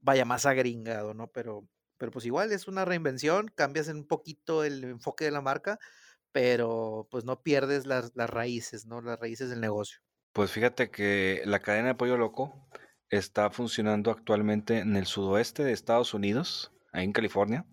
[0.00, 1.28] vaya, más agringado, ¿no?
[1.28, 5.78] Pero, pero pues igual es una reinvención, cambias un poquito el enfoque de la marca,
[6.30, 9.00] pero pues no pierdes las, las raíces, ¿no?
[9.00, 9.98] Las raíces del negocio.
[10.32, 12.68] Pues fíjate que la cadena de Pollo Loco
[13.10, 17.66] está funcionando actualmente en el sudoeste de Estados Unidos, ahí en California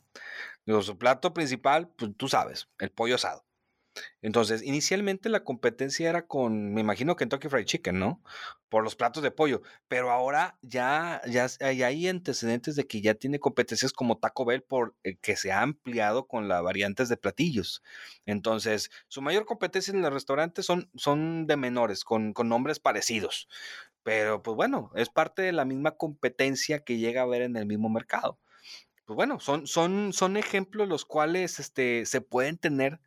[0.82, 3.46] su plato principal, pues tú sabes, el pollo asado.
[4.22, 8.22] Entonces, inicialmente la competencia era con, me imagino, Kentucky Fried Chicken, ¿no?
[8.70, 9.62] Por los platos de pollo.
[9.88, 14.96] Pero ahora ya, ya, hay antecedentes de que ya tiene competencias como Taco Bell por
[15.04, 17.84] eh, que se ha ampliado con las variantes de platillos.
[18.26, 23.48] Entonces, su mayor competencia en los restaurantes son, son de menores, con, con nombres parecidos.
[24.04, 27.66] Pero, pues bueno, es parte de la misma competencia que llega a haber en el
[27.66, 28.40] mismo mercado
[29.06, 33.00] pues bueno, son, son, son ejemplos los cuales este, se pueden tener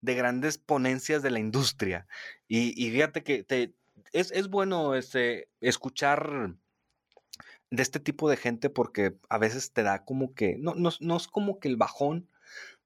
[0.00, 2.06] de grandes ponencias de la industria.
[2.48, 3.74] Y, fíjate que te,
[4.12, 6.54] es, es, bueno este, escuchar
[7.70, 11.16] de este tipo de gente porque a veces te da como que, no, no, no
[11.16, 12.28] es como que el bajón,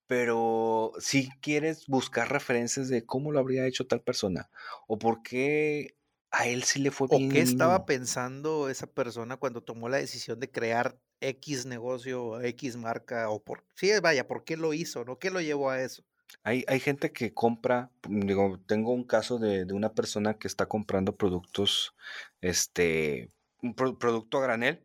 [0.06, 4.50] pero si quieres buscar referencias de cómo lo habría hecho tal persona
[4.86, 5.96] o por qué
[6.30, 7.30] a él sí le fue bien.
[7.30, 12.76] ¿O qué estaba pensando esa persona cuando tomó la decisión de crear X negocio, X
[12.76, 13.30] marca?
[13.30, 15.04] O por, sí, vaya, ¿por qué lo hizo?
[15.04, 15.18] ¿No?
[15.18, 16.02] ¿Qué lo llevó a eso?
[16.42, 20.66] Hay, hay gente que compra, mm, digo, tengo un caso de, una persona que está
[20.66, 21.94] comprando productos,
[22.40, 23.30] este,
[23.62, 24.80] un producto a granel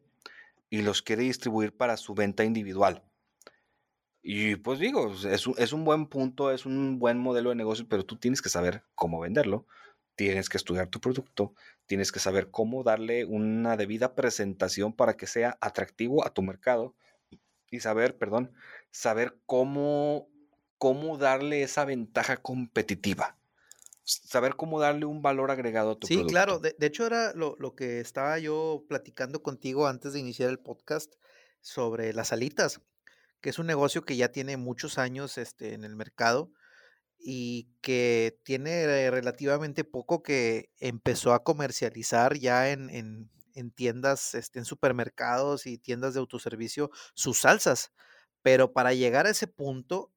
[0.69, 3.03] y los quiere distribuir para su venta individual.
[4.21, 8.05] Y pues digo, es es un buen punto, es un buen modelo de negocio, pero
[8.05, 9.67] tú tienes que saber cómo venderlo,
[10.15, 11.53] tienes que estudiar tu producto,
[11.85, 16.95] tienes que saber cómo darle una debida presentación para que sea atractivo a tu mercado
[17.69, 18.51] y saber, perdón,
[18.91, 20.29] saber cómo,
[20.77, 23.37] cómo darle esa ventaja competitiva.
[24.05, 26.31] Saber cómo darle un valor agregado a tu Sí, producto.
[26.31, 26.59] claro.
[26.59, 30.59] De, de hecho, era lo, lo que estaba yo platicando contigo antes de iniciar el
[30.59, 31.13] podcast
[31.61, 32.81] sobre las alitas,
[33.41, 36.51] que es un negocio que ya tiene muchos años este, en el mercado
[37.23, 44.59] y que tiene relativamente poco que empezó a comercializar ya en, en- en tiendas, este,
[44.59, 47.91] en supermercados y tiendas de autoservicio sus salsas.
[48.41, 50.11] Pero para llegar a ese punto,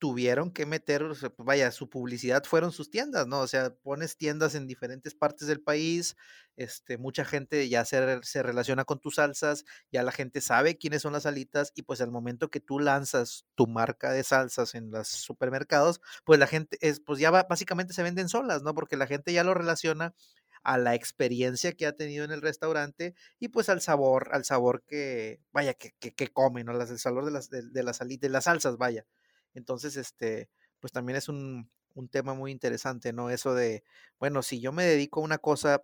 [0.00, 3.40] tuvieron que meter, pues, vaya, su publicidad fueron sus tiendas, ¿no?
[3.40, 6.16] O sea, pones tiendas en diferentes partes del país,
[6.56, 11.02] este, mucha gente ya se, se relaciona con tus salsas, ya la gente sabe quiénes
[11.02, 14.90] son las alitas y pues al momento que tú lanzas tu marca de salsas en
[14.90, 18.74] los supermercados, pues la gente es, pues ya va- básicamente se venden solas, ¿no?
[18.74, 20.14] Porque la gente ya lo relaciona
[20.62, 24.82] a la experiencia que ha tenido en el restaurante y pues al sabor, al sabor
[24.86, 26.72] que, vaya, que, que, que come, ¿no?
[26.74, 29.06] Las, el sabor de las, de, de las, de las salsas, vaya.
[29.54, 33.30] Entonces, este, pues también es un, un tema muy interesante, ¿no?
[33.30, 33.84] Eso de,
[34.18, 35.82] bueno, si yo me dedico a una cosa,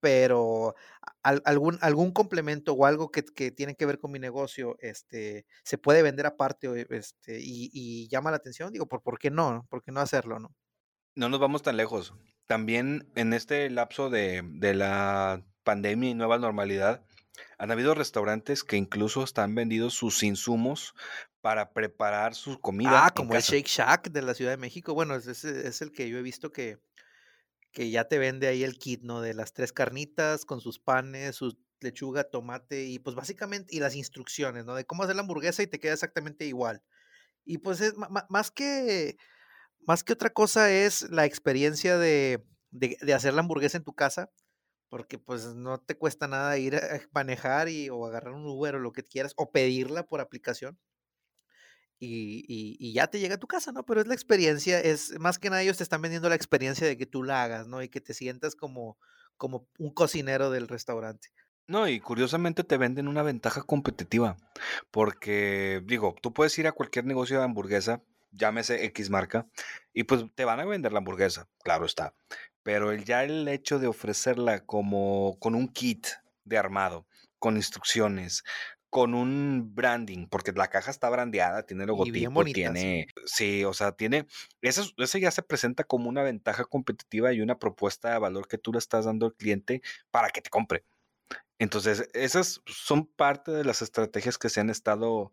[0.00, 0.74] pero
[1.22, 5.78] algún, algún complemento o algo que, que tiene que ver con mi negocio, este, se
[5.78, 9.66] puede vender aparte, este, y, llama la atención, digo, ¿por, por qué no?
[9.70, 10.54] ¿Por qué no hacerlo, no?
[11.14, 12.12] No nos vamos tan lejos.
[12.46, 17.02] También en este lapso de, de la pandemia y nueva normalidad,
[17.58, 20.94] han habido restaurantes que incluso están vendiendo sus insumos
[21.44, 23.42] para preparar su comida Ah, como el.
[23.42, 24.94] Shake Shack de la Ciudad de México.
[24.94, 26.78] Bueno, es, es el que yo he visto que,
[27.70, 29.20] que ya te vende ahí el kit, ¿no?
[29.20, 33.94] De las tres carnitas con sus panes, su lechuga, tomate y pues básicamente, y las
[33.94, 34.74] instrucciones, ¿no?
[34.74, 36.82] De cómo hacer la hamburguesa y te queda exactamente igual.
[37.44, 37.92] Y pues es
[38.30, 39.18] más que,
[39.86, 43.92] más que otra cosa es la experiencia de, de, de hacer la hamburguesa en tu
[43.92, 44.30] casa,
[44.88, 48.78] porque pues no te cuesta nada ir a manejar y, o agarrar un Uber o
[48.78, 50.78] lo que quieras, o pedirla por aplicación
[51.98, 53.84] y, y- ya te llega a tu casa, ¿no?
[53.84, 56.96] Pero es la experiencia, es más que nada ellos te están vendiendo la experiencia de
[56.96, 57.82] que tú la hagas, ¿no?
[57.82, 58.98] Y que te sientas como,
[59.36, 61.28] como un cocinero del restaurante.
[61.66, 64.36] No, y curiosamente te venden una ventaja competitiva,
[64.90, 69.46] porque digo, tú puedes ir a cualquier negocio de hamburguesa, llámese X marca,
[69.92, 72.14] y pues te van a vender la hamburguesa, claro está.
[72.62, 76.06] Pero el, ya el hecho de ofrecerla como con un kit
[76.44, 77.06] de armado,
[77.38, 78.42] con instrucciones,
[78.94, 83.64] con un branding, porque la caja está brandeada, tiene Y bien logotipo, bonita, tiene, sí,
[83.64, 84.26] o sea, tiene,
[84.62, 88.46] eso, es- eso ya se presenta como una ventaja competitiva y una propuesta de valor
[88.46, 89.82] que tú le estás dando al cliente
[90.12, 90.84] para que te compre.
[91.58, 95.32] Entonces, esas son parte de las estrategias que se han estado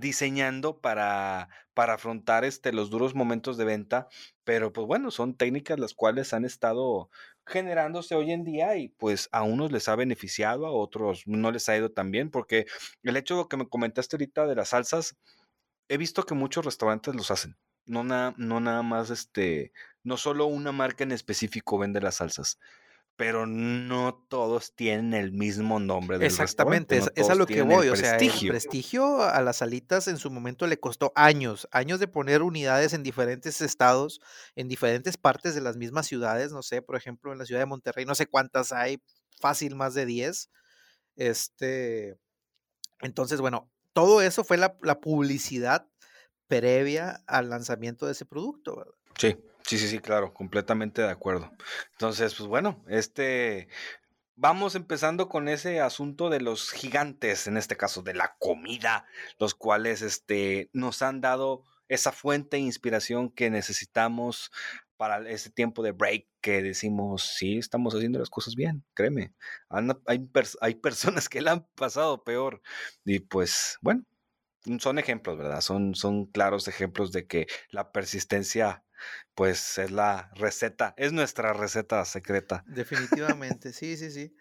[0.00, 4.08] diseñando para, para afrontar este, los duros momentos de venta,
[4.44, 7.10] pero pues bueno, son técnicas las cuales han estado
[7.46, 11.68] generándose hoy en día y pues a unos les ha beneficiado, a otros no les
[11.68, 12.66] ha ido tan bien, porque
[13.02, 15.16] el hecho que me comentaste ahorita de las salsas,
[15.88, 17.56] he visto que muchos restaurantes los hacen.
[17.86, 22.58] No, na- no nada más, este, no solo una marca en específico vende las salsas
[23.18, 27.58] pero no todos tienen el mismo nombre del Exactamente, es, no es a lo que
[27.58, 28.52] el voy, o sea, el prestigio.
[28.52, 33.02] prestigio a las alitas en su momento le costó años, años de poner unidades en
[33.02, 34.20] diferentes estados,
[34.54, 37.66] en diferentes partes de las mismas ciudades, no sé, por ejemplo, en la ciudad de
[37.66, 39.02] Monterrey, no sé cuántas hay,
[39.40, 40.50] fácil más de 10,
[41.16, 42.16] este,
[43.00, 45.88] entonces, bueno, todo eso fue la, la publicidad
[46.46, 48.94] previa al lanzamiento de ese producto, ¿verdad?
[49.18, 49.36] Sí,
[49.68, 51.52] sí, sí, sí, claro, completamente de acuerdo.
[51.92, 53.68] Entonces, pues bueno, este,
[54.34, 59.06] vamos empezando con ese asunto de los gigantes, en este caso de la comida,
[59.38, 64.50] los cuales, este, nos han dado esa fuente de inspiración que necesitamos
[64.96, 69.34] para ese tiempo de break que decimos, sí, estamos haciendo las cosas bien, créeme.
[69.70, 72.62] Hay personas que la han pasado peor.
[73.04, 74.04] Y pues, bueno,
[74.80, 75.60] son ejemplos, ¿verdad?
[75.60, 78.84] Son, son claros ejemplos de que la persistencia,
[79.34, 82.64] pues, es la receta, es nuestra receta secreta.
[82.66, 84.34] Definitivamente, sí, sí, sí.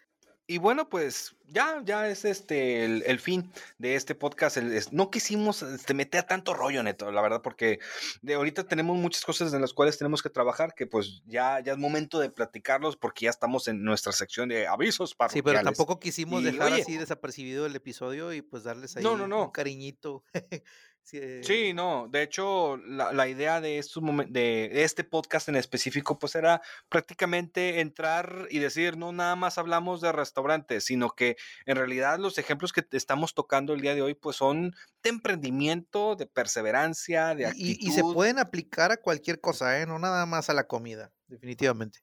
[0.49, 4.55] Y bueno, pues ya, ya es este el, el fin de este podcast.
[4.55, 7.79] El- es- no quisimos este, meter tanto rollo, neto, la verdad, porque
[8.21, 11.73] de ahorita tenemos muchas cosas en las cuales tenemos que trabajar, que pues ya, ya
[11.73, 15.99] es momento de platicarlos, porque ya estamos en nuestra sección de avisos Sí, pero tampoco
[15.99, 19.51] quisimos Y, dejar oye, así desapercibido el episodio y pues darles ahí no, no, un
[19.51, 20.23] cariñito.
[21.09, 26.61] Sí, no, de hecho, la, idea de, estos de este podcast en específico, pues era
[26.89, 32.37] prácticamente entrar y decir, no nada más hablamos de restaurantes, sino que en realidad los
[32.37, 37.45] ejemplos que estamos tocando el día de hoy, pues son de emprendimiento, de perseverancia, de
[37.45, 37.87] actitud.
[37.87, 39.85] Y, se pueden aplicar a cualquier cosa, ¿eh?
[39.85, 41.99] no nada más a la comida, definitivamente.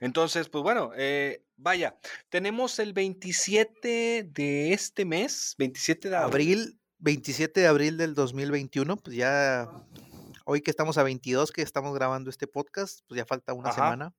[0.00, 1.98] Entonces, pues bueno, eh, vaya,
[2.30, 9.16] tenemos el 27 de este mes, 27 de abril 27 de abril del 2021, pues
[9.16, 9.70] ya
[10.44, 14.14] hoy que estamos a 22, que estamos grabando este podcast, pues ya falta una semana.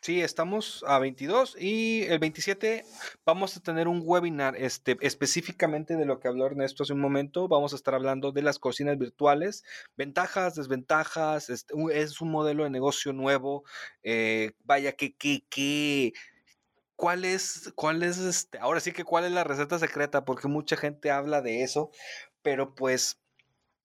[0.00, 2.84] Sí, estamos a 22 y el 27
[3.26, 7.48] vamos a tener un webinar este, específicamente de lo que habló Ernesto hace un momento.
[7.48, 9.64] Vamos a estar hablando de las cocinas virtuales,
[9.96, 13.64] ventajas, desventajas, este, es un modelo de negocio nuevo.
[14.04, 16.12] Eh, vaya, que, que, que
[16.98, 20.76] cuál es, cuál es, este, ahora sí que cuál es la receta secreta, porque mucha
[20.76, 21.92] gente habla de eso,
[22.42, 23.20] pero pues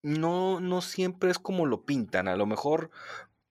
[0.01, 2.27] no, no siempre es como lo pintan.
[2.27, 2.89] A lo mejor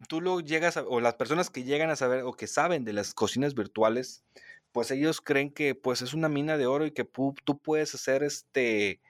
[0.08, 2.92] tú lo llegas a, o las personas que llegan a saber o que saben de
[2.92, 4.24] las cocinas virtuales,
[4.72, 7.32] pues ellos creen que pues es una mina de oro y que tú,
[7.62, 9.00] puedes hacer este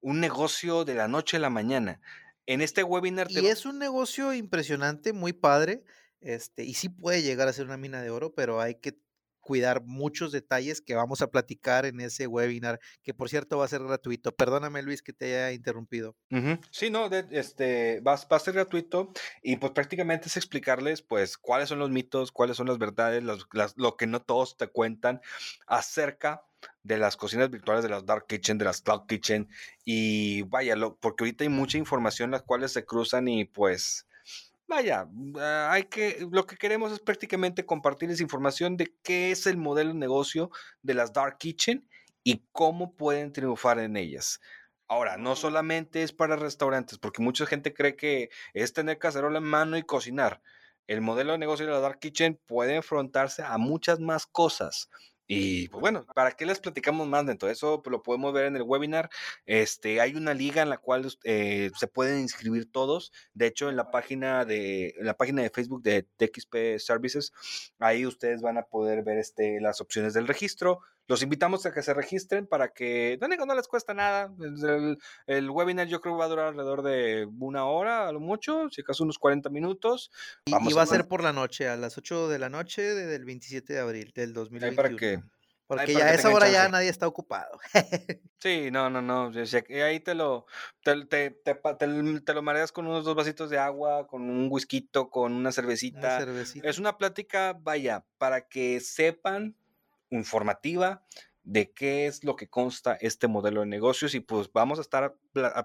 [0.00, 2.00] un negocio de la noche a la mañana.
[2.46, 5.82] En este webinar Y es un negocio impresionante, muy padre,
[6.20, 8.96] este, y sí puede llegar a ser una mina de oro, pero hay que
[9.46, 13.68] cuidar muchos detalles que vamos a platicar en ese webinar, que por cierto va a
[13.68, 14.32] ser gratuito.
[14.34, 16.16] Perdóname Luis que te haya interrumpido.
[16.72, 21.68] Sí, no, este, va, va, a ser gratuito y pues prácticamente es explicarles pues cuáles
[21.68, 25.20] son los mitos, cuáles son las verdades, lo que no todos te cuentan
[25.68, 26.42] acerca
[26.82, 29.48] de las cocinas virtuales, de las dark kitchen, de las cloud kitchen
[29.84, 34.06] y vaya, porque ahorita hay mucha información las cuales se cruzan y pues
[34.68, 35.08] vaya,
[35.38, 39.92] ah, hay que, lo que queremos es prácticamente compartirles información de qué es el modelo
[39.92, 40.50] de negocio
[40.82, 41.88] de las Dark Kitchen
[42.24, 44.40] y cómo pueden triunfar en ellas.
[44.88, 49.44] Ahora, no solamente es para restaurantes, porque mucha gente cree que es tener cacerola en
[49.44, 50.42] mano y cocinar.
[50.86, 54.88] El modelo de negocio de la Dark Kitchen puede enfrentarse a muchas más cosas.
[55.26, 57.82] Y pues bueno, ¿para qué les platicamos más de eso?
[57.82, 59.10] Pues lo podemos ver en el webinar.
[59.44, 63.12] Este, hay una liga en la cual eh, se pueden inscribir todos.
[63.34, 67.32] De hecho, en la página de, en la página de Facebook de TXP Services,
[67.78, 70.80] ahí ustedes van a poder ver este, las opciones del registro.
[71.08, 74.32] Los invitamos a que se registren para que, no, no les cuesta nada.
[75.26, 78.68] El, webinar yo creo que va a durar alrededor de una hora, a lo mucho,
[78.70, 80.10] si acaso unos 40 minutos.
[80.46, 83.72] y, va a, ser por la noche, a las 8 de la noche del 27
[83.72, 84.76] de abril del 2021.
[84.76, 85.20] para que,
[85.66, 87.58] porque ya a esa hora ya nadie está ocupado.
[88.38, 89.32] sí, no, no, no.
[89.84, 90.46] Ahí te lo,
[90.82, 95.32] te, te, te, lo mareas con unos dos vasitos de agua, con un whisky, con
[95.32, 95.98] una cervecita.
[95.98, 96.68] una cervecita.
[96.68, 99.56] Es una plática, vaya, para que sepan
[100.10, 101.04] informativa
[101.46, 105.16] de qué es lo que consta este modelo de negocios y pues vamos a estar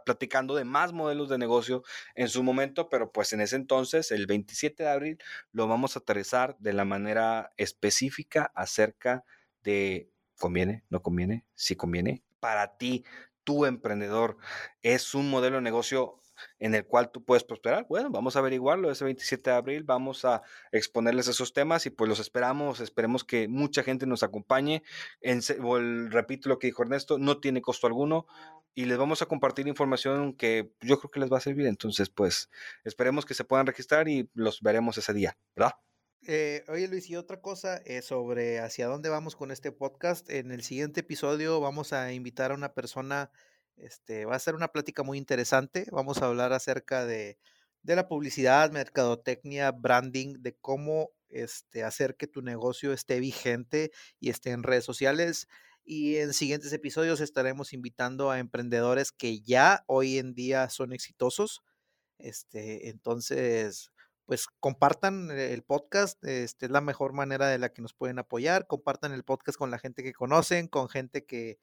[0.06, 1.84] platicando de más modelos de negocio
[2.14, 5.18] en su momento, pero pues en ese entonces, el 27 de abril,
[5.52, 9.26] lo vamos a aterrizar de la manera específica acerca
[9.64, 12.24] de conviene, no conviene, si conviene.
[12.40, 13.04] Para ti,
[13.44, 14.38] tu emprendedor,
[14.84, 16.21] es un modelo de negocio
[16.60, 17.86] en el cual tú puedes prosperar.
[17.90, 22.10] Bueno, vamos a averiguarlo ese 27 de abril, vamos a exponerles esos temas y pues
[22.10, 24.84] los esperamos, esperemos que mucha gente nos acompañe.
[25.22, 25.42] En,
[26.12, 28.26] repito lo que dijo Ernesto, no tiene costo alguno
[28.74, 31.68] y les vamos a compartir información que yo creo que les va a servir.
[31.68, 32.50] Entonces, pues
[32.84, 35.74] esperemos que se puedan registrar y los veremos ese día, ¿verdad?
[36.28, 40.30] Eh, oye Luis, y otra cosa eh, sobre hacia dónde vamos con este podcast.
[40.30, 43.32] En el siguiente episodio vamos a invitar a una persona
[43.78, 45.86] este, va a ser una plática muy interesante.
[45.92, 47.38] Vamos a hablar acerca de,
[47.84, 54.52] la publicidad, mercadotecnia, branding, de cómo este, hacer que tu negocio esté vigente y esté
[54.52, 55.48] en redes sociales.
[55.84, 61.62] Y en siguientes episodios estaremos invitando a emprendedores que ya hoy en día son exitosos.
[62.20, 63.92] Este, entonces,
[64.32, 68.66] pues compartan el podcast, este, es la mejor manera de la que nos pueden apoyar,
[68.66, 71.60] compartan el podcast con la gente que conocen, con gente que,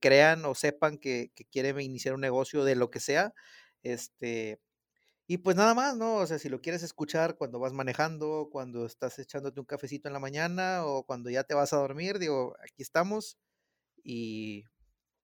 [0.00, 3.34] crean o sepan que, que quieren iniciar un negocio de lo que sea,
[3.84, 4.60] este,
[5.28, 6.16] y pues nada más, ¿no?
[6.16, 10.14] O sea, si lo quieres escuchar cuando vas manejando, cuando estás echándote un cafecito en
[10.14, 13.38] la mañana o cuando ya te vas a dormir, digo, aquí estamos
[14.02, 14.64] y,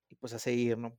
[0.09, 0.97] y pues a seguir, ¿no?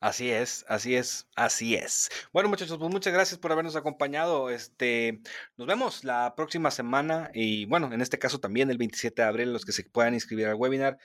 [0.00, 2.10] Así es, así es, así es.
[2.32, 4.50] Bueno, muchachos, pues muchas gracias por habernos acompañado.
[4.50, 5.20] Este,
[5.56, 9.52] nos vemos la próxima semana y bueno, en este caso también el 27 de abril,
[9.52, 10.98] los que se puedan inscribir al webinar.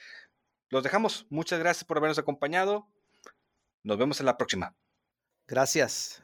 [0.69, 1.25] Los dejamos.
[1.29, 2.87] Muchas gracias por habernos acompañado.
[3.83, 4.75] Nos vemos en la próxima.
[5.47, 6.20] Gracias.